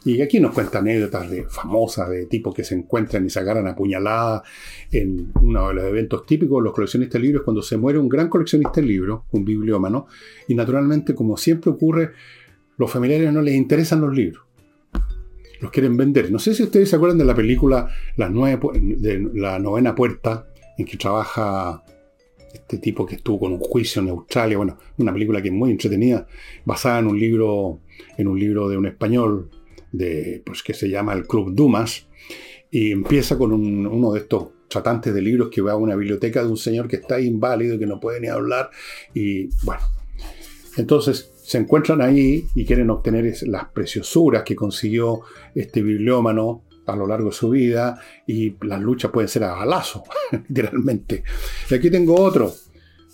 [0.05, 3.69] Y aquí nos cuenta anécdotas de, famosas de tipos que se encuentran y se agarran
[3.69, 4.43] a puñaladas
[4.91, 8.09] en uno de los eventos típicos de los coleccionistas de libros, cuando se muere un
[8.09, 10.07] gran coleccionista de libros, un bibliómano,
[10.49, 12.11] y naturalmente, como siempre ocurre,
[12.79, 14.45] los familiares no les interesan los libros.
[15.61, 16.33] Los quieren vender.
[16.33, 20.85] No sé si ustedes se acuerdan de la película La, de la novena puerta, en
[20.85, 21.85] que trabaja
[22.53, 25.71] este tipo que estuvo con un juicio en Australia, bueno, una película que es muy
[25.71, 26.27] entretenida,
[26.65, 27.81] basada en un libro,
[28.19, 29.49] en un libro de un español
[29.93, 32.07] de, pues, que se llama El Club Dumas,
[32.71, 36.49] y empieza con uno de estos tratantes de libros que va a una biblioteca de
[36.49, 38.71] un señor que está inválido, que no puede ni hablar,
[39.15, 39.83] y bueno,
[40.77, 45.21] entonces se encuentran ahí y quieren obtener las preciosuras que consiguió
[45.55, 50.05] este bibliómano a lo largo de su vida y las luchas pueden ser a balazo,
[50.49, 51.25] literalmente.
[51.71, 52.53] Y aquí tengo otro,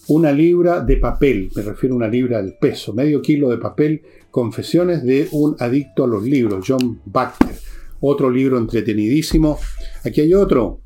[0.09, 4.02] una libra de papel, me refiero a una libra del peso, medio kilo de papel,
[4.30, 7.56] Confesiones de un adicto a los libros, John Bacter.
[8.00, 9.59] Otro libro entretenidísimo.
[10.04, 10.80] Aquí hay otro.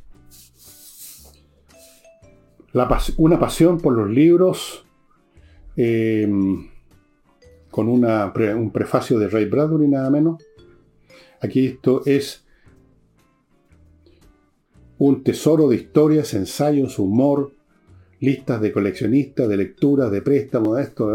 [3.19, 4.87] una pasión por los libros.
[5.77, 6.29] Eh,
[7.71, 10.43] con un prefacio de Ray Bradbury nada menos.
[11.41, 12.45] Aquí esto es
[14.99, 17.53] un tesoro de historias, ensayos, humor,
[18.23, 21.07] listas de coleccionistas, de lecturas, de préstamos, de esto.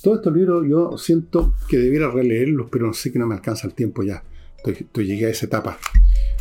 [0.00, 3.66] Todos estos libros yo siento que debiera releerlos, pero no sé que no me alcanza
[3.66, 4.22] el tiempo ya.
[4.64, 5.76] Estoy, llegué a esa etapa.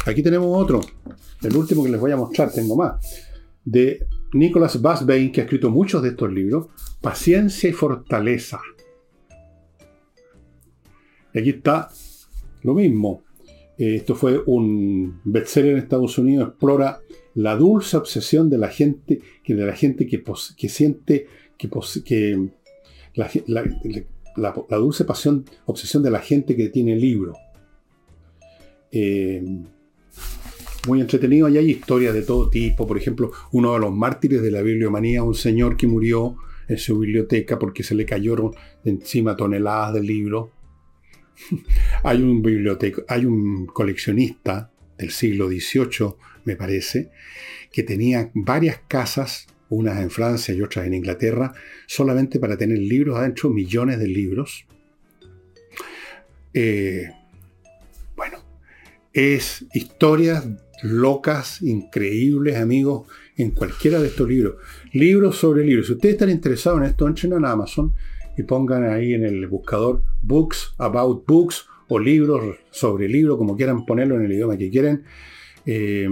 [0.06, 0.82] Aquí tenemos otro,
[1.42, 3.26] el último que les voy a mostrar, tengo más,
[3.66, 6.68] de Nicholas Basbain, que ha escrito muchos de estos libros,
[7.02, 8.62] Paciencia y Fortaleza.
[11.34, 11.90] Y aquí está
[12.62, 13.24] lo mismo.
[13.80, 17.00] Eh, esto fue un bestseller en Estados Unidos, explora
[17.38, 20.24] la dulce obsesión de la gente, que de la gente que,
[20.58, 22.50] que siente que,
[23.14, 27.36] la, dulce pasión, obsesión de la gente que tiene libro.
[28.92, 29.46] Eh,
[30.88, 32.88] muy entretenido, y hay historias de todo tipo.
[32.88, 36.98] Por ejemplo, uno de los mártires de la bibliomanía, un señor que murió en su
[36.98, 38.52] biblioteca porque se le cayeron
[38.84, 40.50] encima toneladas de libros.
[42.04, 42.44] hay un
[43.08, 46.16] hay un coleccionista del siglo XVIII,
[46.48, 47.12] me parece,
[47.72, 51.54] que tenía varias casas, unas en Francia y otras en Inglaterra,
[51.86, 54.66] solamente para tener libros adentro, millones de libros.
[56.54, 57.12] Eh,
[58.16, 58.40] bueno,
[59.14, 60.48] es historias
[60.82, 64.56] locas, increíbles, amigos, en cualquiera de estos libros.
[64.94, 65.88] Libros sobre libros.
[65.88, 67.94] Si ustedes están interesados en esto, entren en Amazon
[68.38, 73.86] y pongan ahí en el buscador Books About Books o libros sobre libros, como quieran
[73.86, 75.04] ponerlo en el idioma que quieren.
[75.68, 76.10] Eh,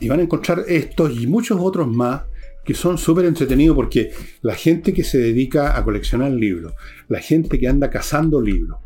[0.00, 2.22] y van a encontrar estos y muchos otros más
[2.64, 6.74] que son súper entretenidos porque la gente que se dedica a coleccionar libros,
[7.08, 8.78] la gente que anda cazando libros,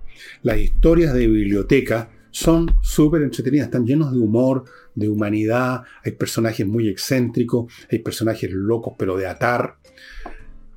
[0.43, 6.67] las historias de biblioteca son súper entretenidas, están llenos de humor, de humanidad, hay personajes
[6.67, 9.77] muy excéntricos, hay personajes locos pero de atar,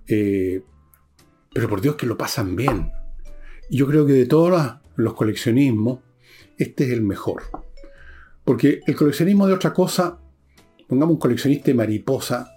[0.07, 0.61] eh,
[1.53, 2.91] pero por Dios que lo pasan bien.
[3.69, 5.99] Yo creo que de todos los coleccionismos,
[6.57, 7.43] este es el mejor.
[8.43, 10.19] Porque el coleccionismo de otra cosa,
[10.87, 12.49] pongamos un coleccionista de mariposa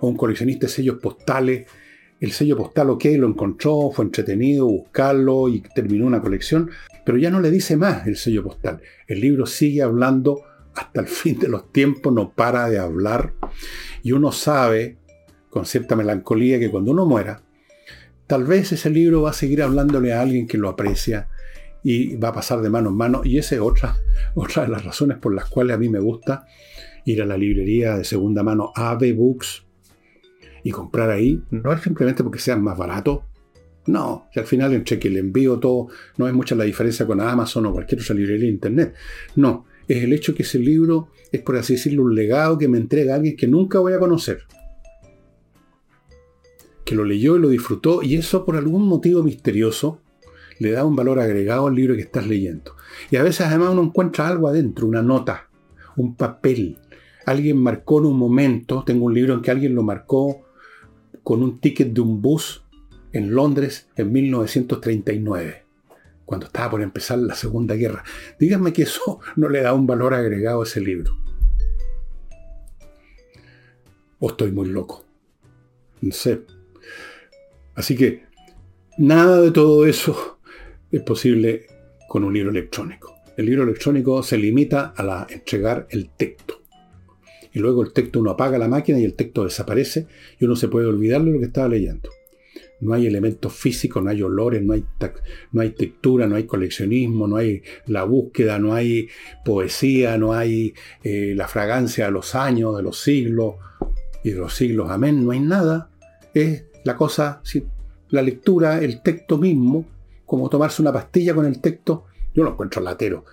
[0.00, 1.66] o un coleccionista de sellos postales,
[2.20, 6.70] el sello postal, ok, lo encontró, fue entretenido buscarlo y terminó una colección,
[7.04, 8.80] pero ya no le dice más el sello postal.
[9.06, 10.42] El libro sigue hablando
[10.74, 13.34] hasta el fin de los tiempos, no para de hablar
[14.04, 14.98] y uno sabe
[15.50, 17.42] con cierta melancolía que cuando uno muera,
[18.26, 21.28] tal vez ese libro va a seguir hablándole a alguien que lo aprecia
[21.84, 23.20] y va a pasar de mano en mano.
[23.22, 23.96] Y esa es otra,
[24.34, 26.46] otra de las razones por las cuales a mí me gusta
[27.04, 29.64] ir a la librería de segunda mano AB Books
[30.64, 31.40] y comprar ahí.
[31.50, 33.20] No es simplemente porque sean más baratos.
[33.86, 37.20] No, que al final entre que el envío todo, no es mucha la diferencia con
[37.20, 38.94] Amazon o cualquier otra librería de internet.
[39.36, 42.78] No, es el hecho que ese libro es, por así decirlo, un legado que me
[42.78, 44.44] entrega alguien que nunca voy a conocer
[46.84, 50.00] que lo leyó y lo disfrutó y eso por algún motivo misterioso
[50.58, 52.76] le da un valor agregado al libro que estás leyendo.
[53.10, 55.48] Y a veces además uno encuentra algo adentro, una nota,
[55.96, 56.78] un papel.
[57.26, 60.42] Alguien marcó en un momento, tengo un libro en que alguien lo marcó
[61.22, 62.64] con un ticket de un bus
[63.12, 65.64] en Londres en 1939,
[66.24, 68.04] cuando estaba por empezar la Segunda Guerra.
[68.38, 71.16] Díganme que eso no le da un valor agregado a ese libro.
[74.18, 75.04] O estoy muy loco.
[76.00, 76.42] No sé,
[77.74, 78.24] Así que
[78.96, 80.33] nada de todo eso
[80.96, 81.66] es posible
[82.08, 83.14] con un libro electrónico.
[83.36, 86.62] El libro electrónico se limita a la, entregar el texto.
[87.52, 90.06] Y luego el texto uno apaga la máquina y el texto desaparece
[90.38, 92.10] y uno se puede olvidar de lo que estaba leyendo.
[92.80, 97.62] No hay elementos físicos, no hay olores, no hay, textura, no hay coleccionismo, no hay
[97.86, 99.08] la búsqueda, no hay
[99.44, 103.54] poesía, no hay eh, la fragancia de los años, de los siglos
[104.22, 104.90] y de los siglos.
[104.90, 105.90] Amén, no hay nada.
[106.34, 107.40] Es la cosa,
[108.10, 109.86] la lectura, el texto mismo,
[110.26, 113.24] como tomarse una pastilla con el texto, yo lo encuentro latero.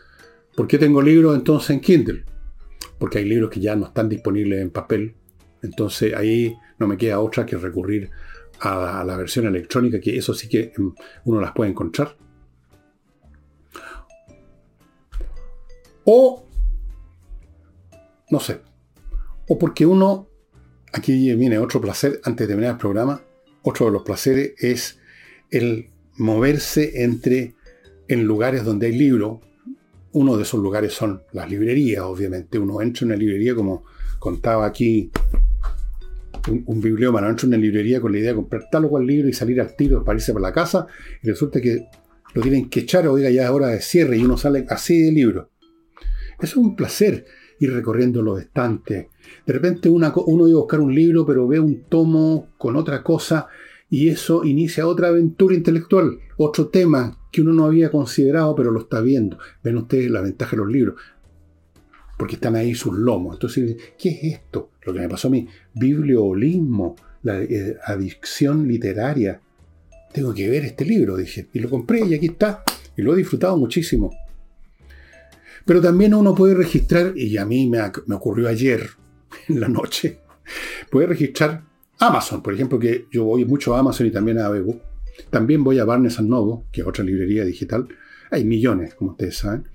[0.55, 2.25] ¿Por qué tengo libros entonces en Kindle?
[2.99, 5.15] Porque hay libros que ya no están disponibles en papel.
[5.61, 8.09] Entonces ahí no me queda otra que recurrir
[8.59, 10.93] a la, versión electrónica, que eso sí que em,
[11.25, 12.15] uno las puede encontrar.
[16.03, 16.45] O,
[18.29, 18.61] no sé,
[19.47, 20.27] o porque uno,
[20.93, 23.21] aquí viene otro placer antes de terminar el programa,
[23.63, 24.99] otro de los placeres es
[25.49, 25.89] el
[26.21, 27.55] moverse entre
[28.07, 29.39] en lugares donde hay libros.
[30.13, 32.59] Uno de esos lugares son las librerías, obviamente.
[32.59, 33.83] Uno entra en una librería, como
[34.19, 35.09] contaba aquí
[36.49, 39.05] un, un bibliómano, entra en una librería con la idea de comprar tal o cual
[39.05, 40.85] libro y salir al tiro para irse para la casa,
[41.23, 41.87] y resulta que
[42.33, 45.11] lo tienen que echar, oiga, ya es hora de cierre, y uno sale así de
[45.11, 45.49] libro.
[46.39, 47.25] Eso es un placer.
[47.59, 49.07] ir recorriendo los estantes.
[49.45, 53.47] De repente uno iba a buscar un libro, pero ve un tomo con otra cosa
[53.91, 58.79] y eso inicia otra aventura intelectual, otro tema que uno no había considerado, pero lo
[58.79, 59.37] está viendo.
[59.61, 60.95] Ven ustedes la ventaja de los libros,
[62.17, 63.35] porque están ahí sus lomos.
[63.35, 64.71] Entonces, ¿qué es esto?
[64.83, 69.41] Lo que me pasó a mí, bibliolismo, la eh, adicción literaria.
[70.13, 72.63] Tengo que ver este libro, dije, y lo compré y aquí está,
[72.95, 74.09] y lo he disfrutado muchísimo.
[75.65, 78.89] Pero también uno puede registrar, y a mí me, me ocurrió ayer
[79.49, 80.19] en la noche,
[80.89, 81.70] puede registrar
[82.01, 84.81] Amazon, por ejemplo, que yo voy mucho a Amazon y también a Bebo.
[85.29, 87.87] También voy a Barnes Noble, que es otra librería digital.
[88.31, 89.67] Hay millones, como ustedes saben.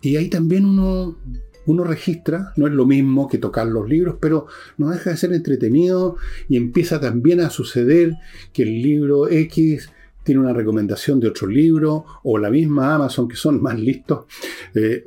[0.00, 1.18] Y ahí también uno,
[1.66, 4.46] uno registra, no es lo mismo que tocar los libros, pero
[4.78, 6.16] no deja de ser entretenido
[6.48, 8.14] y empieza también a suceder
[8.52, 9.90] que el libro X
[10.24, 14.26] tiene una recomendación de otro libro o la misma Amazon que son más listos.
[14.74, 15.04] Eh,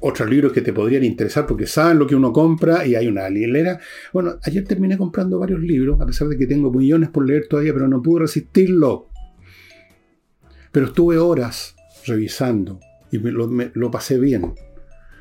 [0.00, 3.28] otros libros que te podrían interesar porque saben lo que uno compra y hay una
[3.28, 3.80] hilera.
[4.12, 7.72] Bueno, ayer terminé comprando varios libros, a pesar de que tengo millones por leer todavía,
[7.72, 9.08] pero no pude resistirlo.
[10.72, 11.76] Pero estuve horas
[12.06, 14.54] revisando y me lo, pasé bien.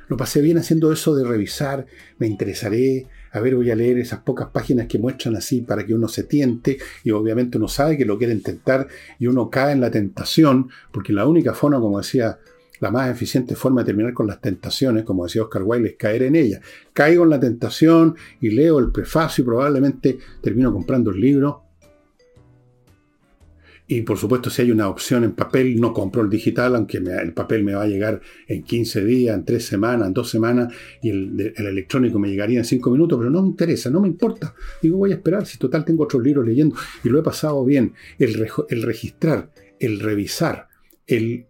[0.08, 1.86] Lo pasé bien haciendo eso de revisar,
[2.18, 5.94] me interesaré, a ver, voy a leer esas pocas páginas que muestran así para que
[5.94, 8.88] uno se tiente y obviamente uno sabe que lo quiere intentar
[9.20, 12.40] y uno cae en la tentación, porque la única forma, como decía
[12.80, 16.24] la más eficiente forma de terminar con las tentaciones, como decía Oscar Wilde, es caer
[16.24, 16.62] en ellas.
[16.94, 21.64] Caigo en la tentación y leo el prefacio y probablemente termino comprando el libro.
[23.90, 27.34] Y por supuesto, si hay una opción en papel, no compro el digital, aunque el
[27.34, 31.10] papel me va a llegar en 15 días, en 3 semanas, en 2 semanas, y
[31.10, 34.54] el, electrónico me llegaría en 5 minutos, pero no me interesa, no me importa.
[34.82, 37.94] Digo, voy a esperar, si total tengo otros libros leyendo y lo he pasado bien.
[38.20, 38.34] El
[38.84, 40.68] registrar, el revisar,
[41.06, 41.46] el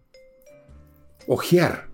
[1.28, 1.90] ojear.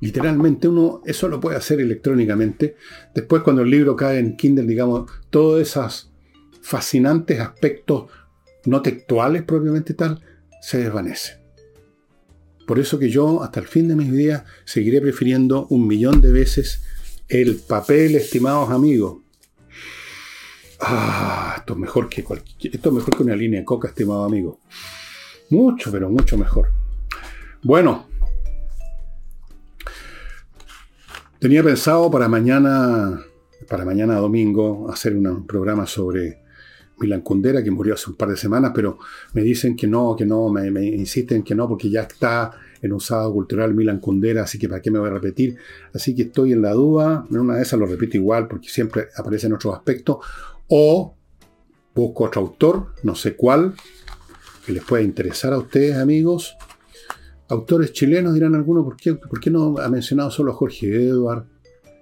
[0.00, 2.76] Literalmente uno eso lo puede hacer electrónicamente.
[3.14, 6.12] Después cuando el libro cae en Kindle, digamos, todos esos
[6.60, 8.10] fascinantes aspectos
[8.66, 10.20] no textuales propiamente tal,
[10.60, 11.38] se desvanecen.
[12.66, 16.32] Por eso que yo hasta el fin de mis días seguiré prefiriendo un millón de
[16.32, 16.82] veces
[17.28, 19.18] el papel, estimados amigos.
[20.80, 24.60] Ah, esto es mejor que esto es mejor que una línea de coca, estimado amigo.
[25.50, 26.72] Mucho, pero mucho mejor.
[27.62, 28.08] Bueno,
[31.46, 33.20] Tenía pensado para mañana,
[33.68, 36.40] para mañana domingo, hacer un programa sobre
[36.98, 38.98] Milan Kundera, que murió hace un par de semanas, pero
[39.32, 42.50] me dicen que no, que no, me, insisten que no, porque ya está
[42.82, 45.56] en usado cultural Milan Kundera, así que para qué me voy a repetir.
[45.94, 49.06] Así que estoy en la duda, en una de esas lo repito igual, porque siempre
[49.16, 50.16] aparece en otros aspectos,
[50.66, 51.14] o
[51.94, 53.72] busco otro autor, no sé cuál,
[54.66, 56.56] que les pueda interesar a ustedes, amigos,
[57.48, 61.46] Autores chilenos dirán algunos, ¿por qué, ¿por qué no ha mencionado solo a Jorge Edward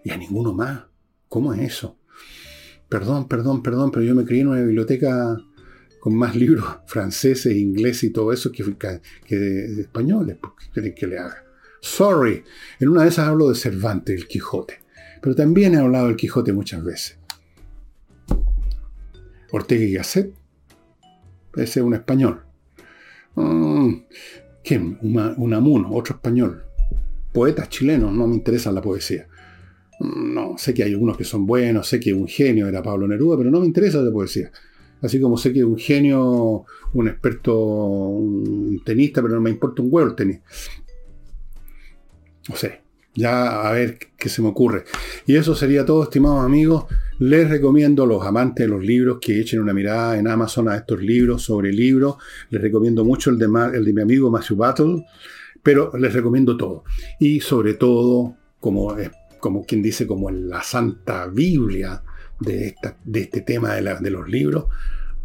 [0.02, 0.84] y a ninguno más?
[1.28, 1.98] ¿Cómo es eso?
[2.88, 5.36] Perdón, perdón, perdón, pero yo me crié en una biblioteca
[6.00, 8.64] con más libros franceses, ingleses y todo eso que,
[9.26, 10.36] que de, españoles.
[10.36, 11.44] ¿Por qué que le haga?
[11.80, 12.42] Sorry.
[12.80, 14.80] En una de esas hablo de Cervantes, el Quijote.
[15.20, 17.18] Pero también he hablado del Quijote muchas veces.
[19.50, 20.34] Ortega y Gasset.
[21.56, 22.44] Ese es un español.
[23.34, 23.94] Mm,
[24.64, 24.98] ¿Quién?
[25.02, 26.64] Unamuno, otro español.
[27.32, 29.28] Poetas chilenos, no me interesa la poesía.
[30.00, 33.36] No, sé que hay algunos que son buenos, sé que un genio era Pablo Neruda,
[33.36, 34.50] pero no me interesa la poesía.
[35.02, 39.88] Así como sé que un genio, un experto, un tenista, pero no me importa un
[39.90, 40.40] huevo el tenis.
[42.48, 42.83] No sé,
[43.14, 44.84] ya a ver qué se me ocurre.
[45.26, 46.86] Y eso sería todo, estimados amigos.
[47.18, 50.76] Les recomiendo a los amantes de los libros que echen una mirada en Amazon a
[50.76, 52.16] estos libros sobre libros.
[52.50, 55.06] Les recomiendo mucho el de, mi amigo Matthew Battle,
[55.62, 56.84] pero les recomiendo todo.
[57.20, 58.96] Y sobre todo, como,
[59.66, 62.02] quien dice, como en la Santa Biblia
[62.40, 62.74] de,
[63.14, 64.66] este tema de los libros,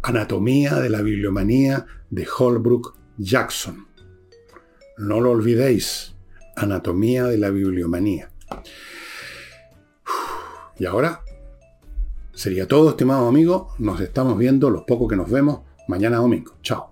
[0.02, 3.86] Anatomía de la Bibliomanía de Holbrook Jackson.
[4.96, 6.14] No lo olvidéis,
[6.60, 8.30] Anatomía de la Bibliomanía.
[10.78, 11.22] Y ahora
[12.40, 13.74] Sería todo, estimado amigo.
[13.78, 16.54] Nos estamos viendo, los pocos que nos vemos, mañana domingo.
[16.62, 16.90] Chao.